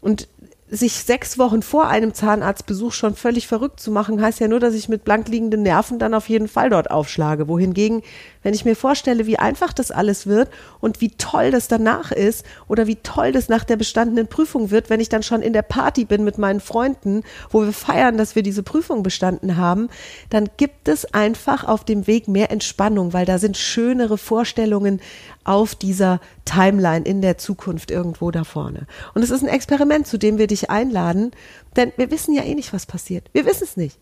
Und 0.00 0.28
sich 0.70 0.92
sechs 0.94 1.38
Wochen 1.38 1.62
vor 1.62 1.88
einem 1.88 2.14
Zahnarztbesuch 2.14 2.92
schon 2.92 3.14
völlig 3.14 3.46
verrückt 3.46 3.80
zu 3.80 3.90
machen, 3.90 4.20
heißt 4.22 4.40
ja 4.40 4.48
nur, 4.48 4.60
dass 4.60 4.74
ich 4.74 4.88
mit 4.88 5.04
blank 5.04 5.28
liegenden 5.28 5.62
Nerven 5.62 5.98
dann 5.98 6.14
auf 6.14 6.28
jeden 6.28 6.48
Fall 6.48 6.70
dort 6.70 6.90
aufschlage. 6.90 7.48
Wohingegen, 7.48 8.02
wenn 8.44 8.54
ich 8.54 8.64
mir 8.64 8.76
vorstelle, 8.76 9.26
wie 9.26 9.38
einfach 9.38 9.72
das 9.72 9.90
alles 9.90 10.28
wird 10.28 10.48
und 10.80 11.00
wie 11.00 11.10
toll 11.10 11.50
das 11.50 11.66
danach 11.66 12.12
ist 12.12 12.46
oder 12.68 12.86
wie 12.86 12.96
toll 12.96 13.32
das 13.32 13.48
nach 13.48 13.64
der 13.64 13.76
bestandenen 13.76 14.28
Prüfung 14.28 14.70
wird, 14.70 14.90
wenn 14.90 15.00
ich 15.00 15.08
dann 15.08 15.24
schon 15.24 15.42
in 15.42 15.52
der 15.52 15.62
Party 15.62 16.04
bin 16.04 16.22
mit 16.22 16.38
meinen 16.38 16.60
Freunden, 16.60 17.24
wo 17.50 17.62
wir 17.62 17.72
feiern, 17.72 18.16
dass 18.16 18.36
wir 18.36 18.44
diese 18.44 18.62
Prüfung 18.62 19.02
bestanden 19.02 19.56
haben, 19.56 19.88
dann 20.30 20.48
gibt 20.56 20.86
es 20.86 21.12
einfach 21.12 21.64
auf 21.64 21.84
dem 21.84 22.06
Weg 22.06 22.28
mehr 22.28 22.52
Entspannung, 22.52 23.12
weil 23.12 23.26
da 23.26 23.38
sind 23.38 23.56
schönere 23.56 24.18
Vorstellungen 24.18 25.00
auf 25.42 25.74
dieser 25.74 26.20
Timeline 26.44 27.04
in 27.04 27.22
der 27.22 27.38
Zukunft 27.38 27.90
irgendwo 27.90 28.30
da 28.30 28.44
vorne. 28.44 28.86
Und 29.14 29.22
es 29.22 29.30
ist 29.30 29.42
ein 29.42 29.48
Experiment, 29.48 30.06
zu 30.06 30.18
dem 30.18 30.38
wir 30.38 30.46
dich 30.46 30.70
einladen, 30.70 31.32
denn 31.76 31.92
wir 31.96 32.10
wissen 32.10 32.34
ja 32.34 32.44
eh 32.44 32.54
nicht, 32.54 32.72
was 32.72 32.86
passiert. 32.86 33.28
Wir 33.32 33.46
wissen 33.46 33.64
es 33.64 33.76
nicht. 33.76 33.98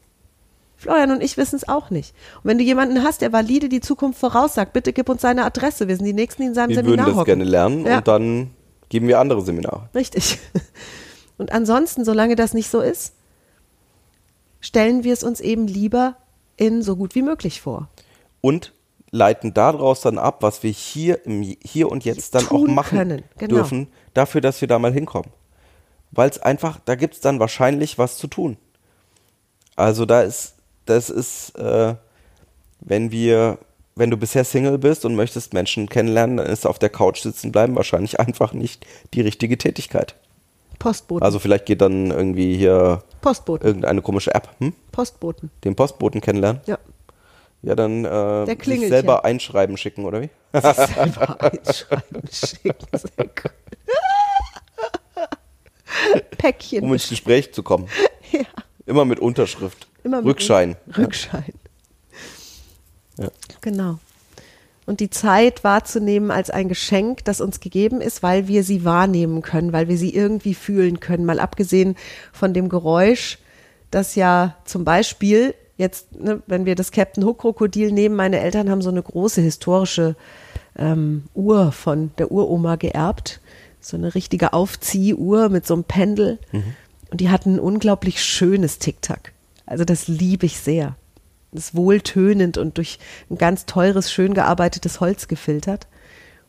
Florian 0.83 1.11
und 1.11 1.23
ich 1.23 1.37
wissen 1.37 1.57
es 1.57 1.68
auch 1.68 1.90
nicht. 1.90 2.14
Und 2.42 2.51
wenn 2.51 2.59
du 2.59 2.64
jemanden 2.64 3.03
hast, 3.03 3.21
der 3.23 3.33
valide 3.33 3.68
die 3.68 3.81
Zukunft 3.81 4.18
voraussagt, 4.18 4.73
bitte 4.73 4.92
gib 4.92 5.09
uns 5.09 5.23
seine 5.23 5.45
Adresse. 5.45 5.88
Wir 5.88 5.97
sind 5.97 6.05
die 6.07 6.12
Nächsten, 6.12 6.42
die 6.42 6.49
in 6.49 6.55
seinem 6.55 6.71
Wir 6.71 6.77
Seminar 6.77 6.97
würden 6.99 7.07
das 7.07 7.16
hocken. 7.16 7.25
gerne 7.27 7.45
lernen 7.45 7.87
Ja. 7.87 7.99
und 7.99 8.09
dann 8.09 8.51
geben 8.88 9.09
wir 9.09 9.18
andere 9.21 9.42
Seminare. 9.42 9.88
Richtig. 9.95 10.38
Und 11.38 11.51
ansonsten, 11.51 12.05
solange 12.05 12.37
das 12.37 12.53
nicht 12.55 12.68
so 12.71 12.81
ist, 12.81 13.14
stellen 14.61 15.03
wir 15.03 15.12
es 15.12 15.25
uns 15.25 15.40
eben 15.40 15.66
lieber 15.66 16.16
in 16.57 16.83
so 16.83 16.95
gut 16.97 17.14
wie 17.14 17.23
möglich 17.23 17.61
vor. 17.61 17.88
Und 18.40 18.73
leiten 19.11 19.53
daraus 19.55 20.03
dann 20.03 20.18
ab, 20.18 20.42
was 20.42 20.62
wir 20.62 20.71
hier 20.71 21.25
im 21.27 21.42
Hier 21.42 21.90
und 21.90 22.05
Jetzt 22.05 22.35
dann 22.35 22.47
auch 22.49 22.66
machen 22.66 22.99
können, 22.99 23.23
genau. 23.38 23.57
dürfen, 23.57 23.88
dafür, 24.14 24.40
dass 24.40 24.61
wir 24.61 24.68
da 24.68 24.79
mal 24.79 24.92
hinkommen. 24.92 25.31
Weil 26.12 26.29
es 26.31 26.38
einfach, 26.38 26.79
da 26.85 26.95
gibt 26.95 27.14
es 27.14 27.21
dann 27.21 27.40
wahrscheinlich 27.40 27.99
was 27.99 28.18
zu 28.18 28.27
tun. 28.27 28.57
Also 29.75 30.05
da 30.07 30.23
ist, 30.23 30.55
das 30.87 31.11
ist, 31.11 31.57
äh, 31.59 31.95
wenn 32.81 33.11
wir, 33.11 33.59
wenn 33.95 34.11
du 34.11 34.16
bisher 34.16 34.45
Single 34.45 34.79
bist 34.79 35.05
und 35.05 35.14
möchtest 35.14 35.53
Menschen 35.55 35.88
kennenlernen, 35.88 36.38
dann 36.38 36.47
ist 36.47 36.66
auf 36.66 36.79
der 36.79 36.90
Couch 36.90 37.21
sitzen 37.21 37.53
bleiben 37.53 37.77
wahrscheinlich 37.77 38.18
einfach 38.21 38.53
nicht 38.53 38.87
die 39.14 39.21
richtige 39.21 39.59
Tätigkeit. 39.59 40.14
Postboten. 40.79 41.23
Also 41.25 41.38
vielleicht 41.38 41.66
geht 41.66 41.81
dann 41.81 42.11
irgendwie 42.11 42.57
hier 42.57 43.05
Postboten. 43.21 43.66
irgendeine 43.66 44.03
komische 44.03 44.35
App, 44.35 44.49
hm? 44.59 44.73
Postboten. 44.90 45.51
den 45.64 45.77
Postboten 45.77 46.21
kennenlernen. 46.21 46.61
Ja. 46.66 46.79
Ja, 47.64 47.77
dann 47.77 48.05
äh, 48.05 48.45
sich 48.64 48.88
selber 48.88 49.25
einschreiben 49.25 49.77
schicken, 49.77 50.05
oder 50.05 50.21
wie? 50.23 50.31
Selber 50.53 51.40
einschreiben, 51.40 52.23
schicken. 52.29 52.75
Sehr 52.92 53.27
gut. 53.27 53.53
Päckchen. 56.38 56.83
Um 56.83 56.92
ins 56.92 57.09
Gespräch 57.09 57.55
zu 57.55 57.62
kommen. 57.62 57.87
ja, 58.33 58.40
Immer 58.85 59.05
mit 59.05 59.21
Unterschrift. 59.21 59.87
Immer 60.04 60.24
Rückschein. 60.24 60.76
Rückschein. 60.96 61.52
Ja. 63.18 63.28
Genau. 63.60 63.98
Und 64.84 65.00
die 65.00 65.10
Zeit 65.10 65.62
wahrzunehmen 65.62 66.30
als 66.30 66.50
ein 66.50 66.68
Geschenk, 66.68 67.24
das 67.24 67.40
uns 67.40 67.60
gegeben 67.60 68.00
ist, 68.00 68.22
weil 68.22 68.48
wir 68.48 68.64
sie 68.64 68.84
wahrnehmen 68.84 69.42
können, 69.42 69.72
weil 69.72 69.88
wir 69.88 69.96
sie 69.96 70.14
irgendwie 70.14 70.54
fühlen 70.54 70.98
können. 70.98 71.24
Mal 71.24 71.38
abgesehen 71.38 71.96
von 72.32 72.52
dem 72.52 72.68
Geräusch, 72.68 73.38
das 73.90 74.16
ja 74.16 74.56
zum 74.64 74.84
Beispiel 74.84 75.54
jetzt, 75.76 76.20
ne, 76.20 76.42
wenn 76.46 76.66
wir 76.66 76.74
das 76.74 76.90
Captain 76.90 77.24
Hook 77.24 77.38
Krokodil 77.38 77.92
nehmen, 77.92 78.16
meine 78.16 78.40
Eltern 78.40 78.70
haben 78.70 78.82
so 78.82 78.90
eine 78.90 79.02
große 79.02 79.40
historische 79.40 80.16
ähm, 80.76 81.24
Uhr 81.34 81.70
von 81.70 82.10
der 82.18 82.32
Uroma 82.32 82.76
geerbt. 82.76 83.40
So 83.80 83.96
eine 83.96 84.14
richtige 84.14 84.52
Aufziehuhr 84.52 85.48
mit 85.48 85.66
so 85.66 85.74
einem 85.74 85.84
Pendel. 85.84 86.38
Und 87.10 87.20
die 87.20 87.30
hatten 87.30 87.56
ein 87.56 87.60
unglaublich 87.60 88.22
schönes 88.22 88.78
Tic-Tac. 88.78 89.32
Also 89.72 89.87
das 89.87 90.06
liebe 90.06 90.44
ich 90.44 90.61
sehr. 90.61 90.96
ist 91.50 91.74
wohltönend 91.74 92.58
und 92.58 92.76
durch 92.76 92.98
ein 93.30 93.38
ganz 93.38 93.64
teures, 93.64 94.12
schön 94.12 94.35
gearbeitetes 94.35 95.00
Holz 95.00 95.28
gefiltert. 95.28 95.87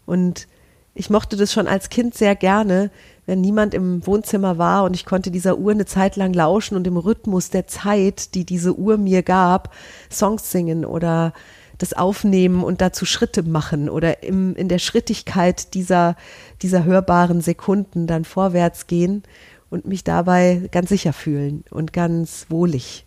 Und 0.05 0.49
ich 0.93 1.09
mochte 1.09 1.37
das 1.37 1.53
schon 1.53 1.65
als 1.67 1.87
Kind 1.87 2.15
sehr 2.15 2.35
gerne, 2.35 2.91
wenn 3.25 3.39
niemand 3.39 3.73
im 3.75 4.05
Wohnzimmer 4.05 4.57
war 4.57 4.83
und 4.83 4.93
ich 4.93 5.05
konnte 5.05 5.31
dieser 5.31 5.57
Uhr 5.57 5.71
eine 5.71 5.85
Zeit 5.85 6.17
lang 6.17 6.33
lauschen 6.33 6.75
und 6.75 6.85
im 6.85 6.97
Rhythmus 6.97 7.49
der 7.49 7.65
Zeit, 7.65 8.35
die 8.35 8.45
diese 8.45 8.75
Uhr 8.75 8.97
mir 8.97 9.23
gab, 9.23 9.73
Songs 10.11 10.51
singen 10.51 10.83
oder 10.83 11.31
das 11.77 11.93
aufnehmen 11.93 12.61
und 12.61 12.81
dazu 12.81 13.05
Schritte 13.05 13.43
machen 13.43 13.87
oder 13.89 14.21
im, 14.21 14.53
in 14.57 14.67
der 14.67 14.79
Schrittigkeit 14.79 15.73
dieser, 15.75 16.17
dieser 16.61 16.83
hörbaren 16.83 17.39
Sekunden 17.39 18.05
dann 18.05 18.25
vorwärts 18.25 18.85
gehen 18.85 19.23
und 19.69 19.85
mich 19.87 20.03
dabei 20.03 20.67
ganz 20.73 20.89
sicher 20.89 21.13
fühlen 21.13 21.63
und 21.71 21.93
ganz 21.93 22.47
wohlig. 22.49 23.05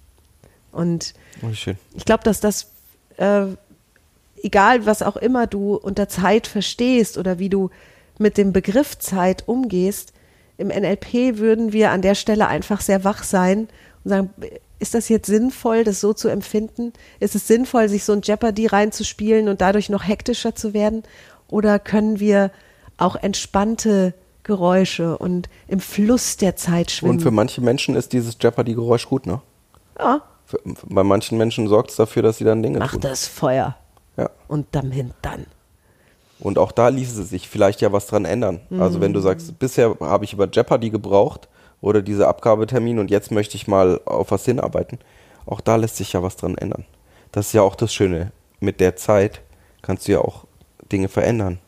Und 0.72 1.14
Oh, 1.42 1.48
ich 1.50 2.05
glaube, 2.05 2.24
dass 2.24 2.40
das, 2.40 2.68
äh, 3.16 3.46
egal 4.42 4.87
was 4.87 5.02
auch 5.02 5.16
immer 5.16 5.46
du 5.46 5.74
unter 5.74 6.09
Zeit 6.09 6.46
verstehst 6.46 7.18
oder 7.18 7.38
wie 7.38 7.48
du 7.48 7.70
mit 8.18 8.38
dem 8.38 8.52
Begriff 8.52 8.98
Zeit 8.98 9.44
umgehst, 9.46 10.12
im 10.59 10.68
NLP 10.68 11.38
würden 11.38 11.72
wir 11.72 11.90
an 11.90 12.02
der 12.02 12.14
Stelle 12.14 12.48
einfach 12.48 12.81
sehr 12.81 13.05
wach 13.05 13.22
sein 13.22 13.68
und 14.05 14.11
sagen, 14.11 14.31
ist 14.79 14.94
das 14.94 15.09
jetzt 15.09 15.26
sinnvoll, 15.26 15.85
das 15.85 16.00
so 16.00 16.12
zu 16.12 16.29
empfinden? 16.29 16.92
Ist 17.20 17.35
es 17.35 17.46
sinnvoll, 17.46 17.88
sich 17.88 18.05
so 18.05 18.12
ein 18.12 18.20
Jeopardy 18.22 18.66
reinzuspielen 18.66 19.48
und 19.48 19.61
dadurch 19.61 19.88
noch 19.88 20.07
hektischer 20.07 20.55
zu 20.55 20.74
werden? 20.74 21.02
Oder 21.48 21.79
können 21.79 22.20
wir 22.20 22.50
auch 22.98 23.16
entspannte 23.16 24.14
Geräusche 24.42 25.18
und 25.18 25.48
im 25.68 25.81
Fluss 25.81 26.37
der 26.37 26.57
Zeit 26.57 26.90
schwimmen? 26.90 27.16
Und 27.16 27.22
für 27.22 27.31
manche 27.31 27.61
Menschen 27.61 27.96
ist 27.96 28.12
dieses 28.12 28.37
Jeopardy-Geräusch 28.40 29.09
gut, 29.09 29.26
ne? 29.26 29.40
ja, 29.98 30.22
Für, 30.46 30.61
bei 30.85 31.02
manchen 31.02 31.37
Menschen 31.38 31.66
sorgt 31.68 31.90
es 31.90 31.96
dafür, 31.96 32.22
dass 32.22 32.38
sie 32.38 32.44
dann 32.44 32.62
Dinge 32.62 32.78
mach 32.78 32.92
tun. 32.92 33.00
das 33.00 33.26
Feuer 33.26 33.76
Ja. 34.16 34.30
und 34.48 34.66
dann 34.72 34.90
hintern. 34.92 35.46
Und 36.38 36.59
auch 36.59 36.70
da 36.72 36.88
ließe 36.88 37.24
sich 37.24 37.48
vielleicht 37.48 37.80
ja 37.80 37.92
was 37.92 38.06
dran 38.06 38.24
ändern. 38.26 38.61
Also 38.78 39.00
wenn 39.00 39.12
du 39.14 39.20
sagst, 39.20 39.59
bisher 39.59 39.96
habe 40.00 40.24
ich 40.26 40.35
über 40.35 40.46
Jeopardy 40.50 40.90
gebraucht 40.90 41.48
oder 41.80 42.02
diese 42.02 42.28
Abgabetermin 42.28 42.98
und 42.98 43.11
jetzt 43.11 43.30
möchte 43.30 43.56
ich 43.56 43.66
mal 43.66 44.00
auf 44.04 44.30
was 44.30 44.44
hinarbeiten, 44.44 44.98
auch 45.46 45.61
da 45.62 45.76
lässt 45.76 45.96
sich 45.96 46.12
ja 46.12 46.22
was 46.22 46.37
dran 46.37 46.56
ändern. 46.59 46.85
Das 47.32 47.46
ist 47.48 47.52
ja 47.54 47.62
auch 47.62 47.74
das 47.74 47.92
Schöne. 47.94 48.32
Mit 48.61 48.80
der 48.80 48.96
Zeit 48.96 49.40
kannst 49.82 50.06
du 50.09 50.12
ja 50.12 50.18
auch 50.20 50.44
Dinge 50.92 51.09
verändern. 51.09 51.59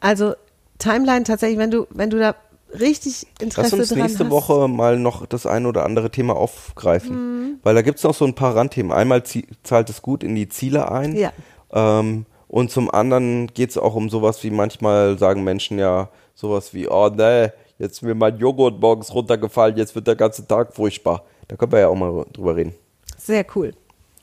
Also 0.00 0.34
Timeline 0.78 1.24
tatsächlich, 1.24 1.58
wenn 1.58 1.70
du, 1.70 1.86
wenn 1.90 2.10
du 2.10 2.18
da 2.18 2.34
richtig 2.78 3.26
Lass 3.40 3.42
Interesse 3.42 3.76
uns 3.76 3.90
nächste 3.92 4.24
hast. 4.24 4.30
Woche 4.30 4.68
mal 4.68 4.98
noch 4.98 5.26
das 5.26 5.46
ein 5.46 5.66
oder 5.66 5.84
andere 5.84 6.10
Thema 6.10 6.36
aufgreifen. 6.36 7.58
Weil 7.62 7.74
da 7.74 7.82
gibt 7.82 7.98
es 7.98 8.04
noch 8.04 8.14
so 8.14 8.24
ein 8.24 8.34
paar 8.34 8.56
Randthemen. 8.56 8.92
Einmal 8.92 9.22
zahlt 9.62 9.90
es 9.90 10.02
gut 10.02 10.22
in 10.22 10.34
die 10.34 10.48
Ziele 10.48 10.90
ein. 10.90 11.14
Ja. 11.16 11.32
Ähm, 11.72 12.26
und 12.48 12.70
zum 12.70 12.90
anderen 12.90 13.48
geht 13.48 13.70
es 13.70 13.78
auch 13.78 13.94
um 13.94 14.08
sowas 14.10 14.42
wie 14.42 14.50
manchmal 14.50 15.18
sagen 15.18 15.44
Menschen 15.44 15.78
ja 15.78 16.08
sowas 16.34 16.74
wie, 16.74 16.88
oh 16.88 17.08
ne, 17.08 17.52
jetzt 17.78 17.92
ist 17.98 18.02
mir 18.02 18.14
mein 18.14 18.38
Joghurt 18.38 18.80
morgens 18.80 19.14
runtergefallen, 19.14 19.76
jetzt 19.76 19.94
wird 19.94 20.06
der 20.06 20.16
ganze 20.16 20.46
Tag 20.46 20.74
furchtbar. 20.74 21.22
Da 21.48 21.56
können 21.56 21.72
wir 21.72 21.80
ja 21.80 21.88
auch 21.88 21.94
mal 21.94 22.24
drüber 22.32 22.56
reden. 22.56 22.74
Sehr 23.18 23.44
cool. 23.54 23.72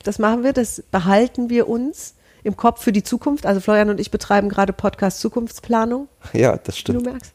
Das 0.02 0.18
machen 0.18 0.42
wir, 0.42 0.52
das 0.52 0.82
behalten 0.90 1.48
wir 1.48 1.68
uns 1.68 2.14
im 2.44 2.56
Kopf 2.56 2.82
für 2.82 2.92
die 2.92 3.02
Zukunft. 3.02 3.46
Also 3.46 3.60
Florian 3.60 3.90
und 3.90 4.00
ich 4.00 4.10
betreiben 4.10 4.48
gerade 4.48 4.72
Podcast 4.72 5.20
Zukunftsplanung, 5.20 6.08
Ja, 6.32 6.56
das 6.56 6.76
wie 6.78 6.84
du 6.84 6.98
stimmt. 6.98 7.04
merkst. 7.04 7.32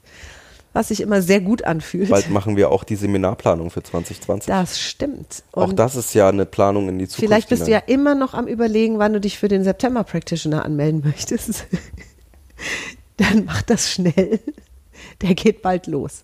Was 0.73 0.87
sich 0.87 1.01
immer 1.01 1.21
sehr 1.21 1.39
gut 1.39 1.63
anfühlt. 1.63 2.09
Bald 2.09 2.31
machen 2.31 2.57
wir 2.57 2.71
auch 2.71 2.83
die 2.83 2.95
Seminarplanung 2.95 3.69
für 3.69 3.83
2020. 3.83 4.47
Das 4.47 4.79
stimmt. 4.79 5.43
auch 5.51 5.67
Und 5.67 5.77
das 5.77 5.95
ist 5.95 6.13
ja 6.15 6.29
eine 6.29 6.47
Planung 6.47 6.89
in 6.89 6.97
die 6.97 7.07
Zukunft. 7.07 7.27
vielleicht 7.27 7.49
bist 7.49 7.67
du 7.67 7.71
ja 7.71 7.79
hinein. 7.79 7.93
immer 7.93 8.15
noch 8.15 8.33
am 8.33 8.47
überlegen, 8.47 8.97
wann 8.97 9.13
du 9.13 9.21
dich 9.21 9.37
für 9.37 9.47
den 9.47 9.63
September 9.63 10.03
Practitioner 10.03 10.65
anmelden 10.65 11.01
möchtest. 11.05 11.65
Dann 13.17 13.45
mach 13.45 13.61
das 13.61 13.91
schnell. 13.91 14.39
Der 15.21 15.35
geht 15.35 15.61
bald 15.61 15.87
los. 15.87 16.23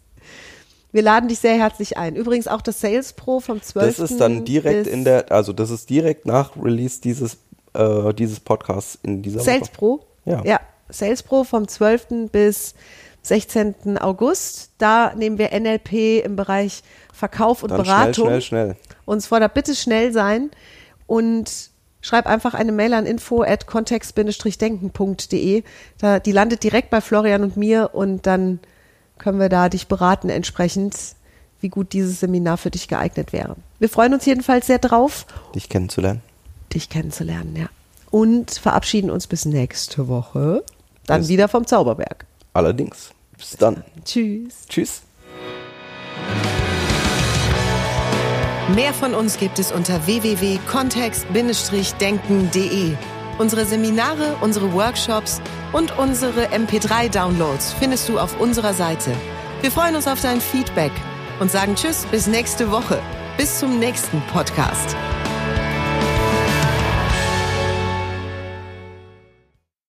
Wir 0.92 1.04
laden 1.04 1.30
dich 1.30 1.40
sehr 1.40 1.56
herzlich 1.56 1.98
ein. 1.98 2.16
Übrigens 2.16 2.48
auch 2.48 2.62
das 2.62 2.82
Sales 2.82 3.14
Pro 3.14 3.40
vom 3.40 3.62
12. 3.62 3.98
Das 3.98 4.12
ist 4.12 4.20
dann 4.20 4.44
direkt 4.44 4.88
in 4.88 5.04
der, 5.04 5.32
also 5.32 5.54
das 5.54 5.70
ist 5.70 5.90
direkt 5.90 6.26
nach 6.26 6.58
Release 6.58 7.00
dieses, 7.00 7.38
äh, 7.74 8.12
dieses 8.16 8.40
Podcasts 8.40 8.98
in 9.04 9.22
dieser 9.22 9.42
Sales 9.42 9.62
Woche. 9.62 9.72
Pro? 9.72 10.00
Ja. 10.26 10.44
Ja, 10.44 10.60
Sales 10.90 11.22
Pro 11.22 11.44
vom 11.44 11.68
12. 11.68 12.32
bis 12.32 12.74
16. 13.22 13.98
August. 13.98 14.72
Da 14.78 15.14
nehmen 15.16 15.38
wir 15.38 15.52
NLP 15.60 16.24
im 16.24 16.36
Bereich 16.36 16.84
Verkauf 17.14 17.64
und 17.64 17.70
Dann 17.72 17.82
Beratung. 17.84 18.28
schnell, 18.28 18.42
schnell, 18.42 18.74
schnell. 18.76 18.76
Uns 19.06 19.28
fordert 19.28 19.54
bitte 19.54 19.76
schnell 19.76 20.12
sein 20.14 20.52
und 21.08 21.52
schreib 22.02 22.28
einfach 22.28 22.54
eine 22.54 22.72
Mail 22.72 22.94
an 22.94 23.06
info 23.06 23.42
at 23.44 23.68
kontext-denken.de. 23.68 25.64
Da, 25.98 26.20
die 26.20 26.32
landet 26.32 26.64
direkt 26.64 26.90
bei 26.90 27.02
Florian 27.02 27.44
und 27.44 27.58
mir 27.58 27.92
und 27.94 28.26
dann 28.26 28.60
können 29.18 29.40
wir 29.40 29.50
da 29.50 29.70
dich 29.70 29.88
beraten 29.88 30.30
entsprechend, 30.30 30.96
wie 31.60 31.70
gut 31.70 31.92
dieses 31.94 32.22
Seminar 32.22 32.58
für 32.58 32.72
dich 32.72 32.88
geeignet 32.88 33.34
wäre. 33.34 33.56
Wir 33.80 33.90
freuen 33.90 34.14
uns 34.14 34.26
jedenfalls 34.26 34.68
sehr 34.68 34.80
drauf, 34.80 35.26
Dich 35.56 35.68
kennenzulernen. 35.68 36.22
dich 36.74 36.90
kennenzulernen, 36.90 37.56
ja. 37.58 37.66
Und 38.12 38.52
verabschieden 38.52 39.10
uns 39.12 39.28
bis 39.28 39.46
nächste 39.46 40.08
Woche. 40.08 40.64
Dann 41.06 41.22
Bis- 41.22 41.30
wieder 41.30 41.48
vom 41.50 41.68
Zauberberg. 41.68 42.26
Allerdings. 42.54 43.12
Bis 43.38 43.58
dann. 43.58 43.84
Tschüss. 44.04 44.66
Tschüss. 44.68 45.04
Mehr 48.76 48.94
von 48.94 49.16
uns 49.16 49.38
gibt 49.38 49.58
es 49.58 49.72
unter 49.72 50.06
www.kontext-denken.de. 50.06 52.94
Unsere 53.40 53.66
Seminare, 53.66 54.36
unsere 54.42 54.72
Workshops 54.74 55.42
und 55.72 55.98
unsere 55.98 56.48
MP3-Downloads 56.48 57.74
findest 57.74 58.10
du 58.10 58.20
auf 58.20 58.40
unserer 58.40 58.74
Seite. 58.74 59.12
Wir 59.62 59.72
freuen 59.72 59.96
uns 59.96 60.08
auf 60.08 60.22
dein 60.22 60.40
Feedback 60.40 60.92
und 61.40 61.50
sagen 61.50 61.76
Tschüss 61.76 62.06
bis 62.12 62.28
nächste 62.28 62.70
Woche. 62.70 63.02
Bis 63.38 63.60
zum 63.60 63.80
nächsten 63.80 64.22
Podcast. 64.34 64.96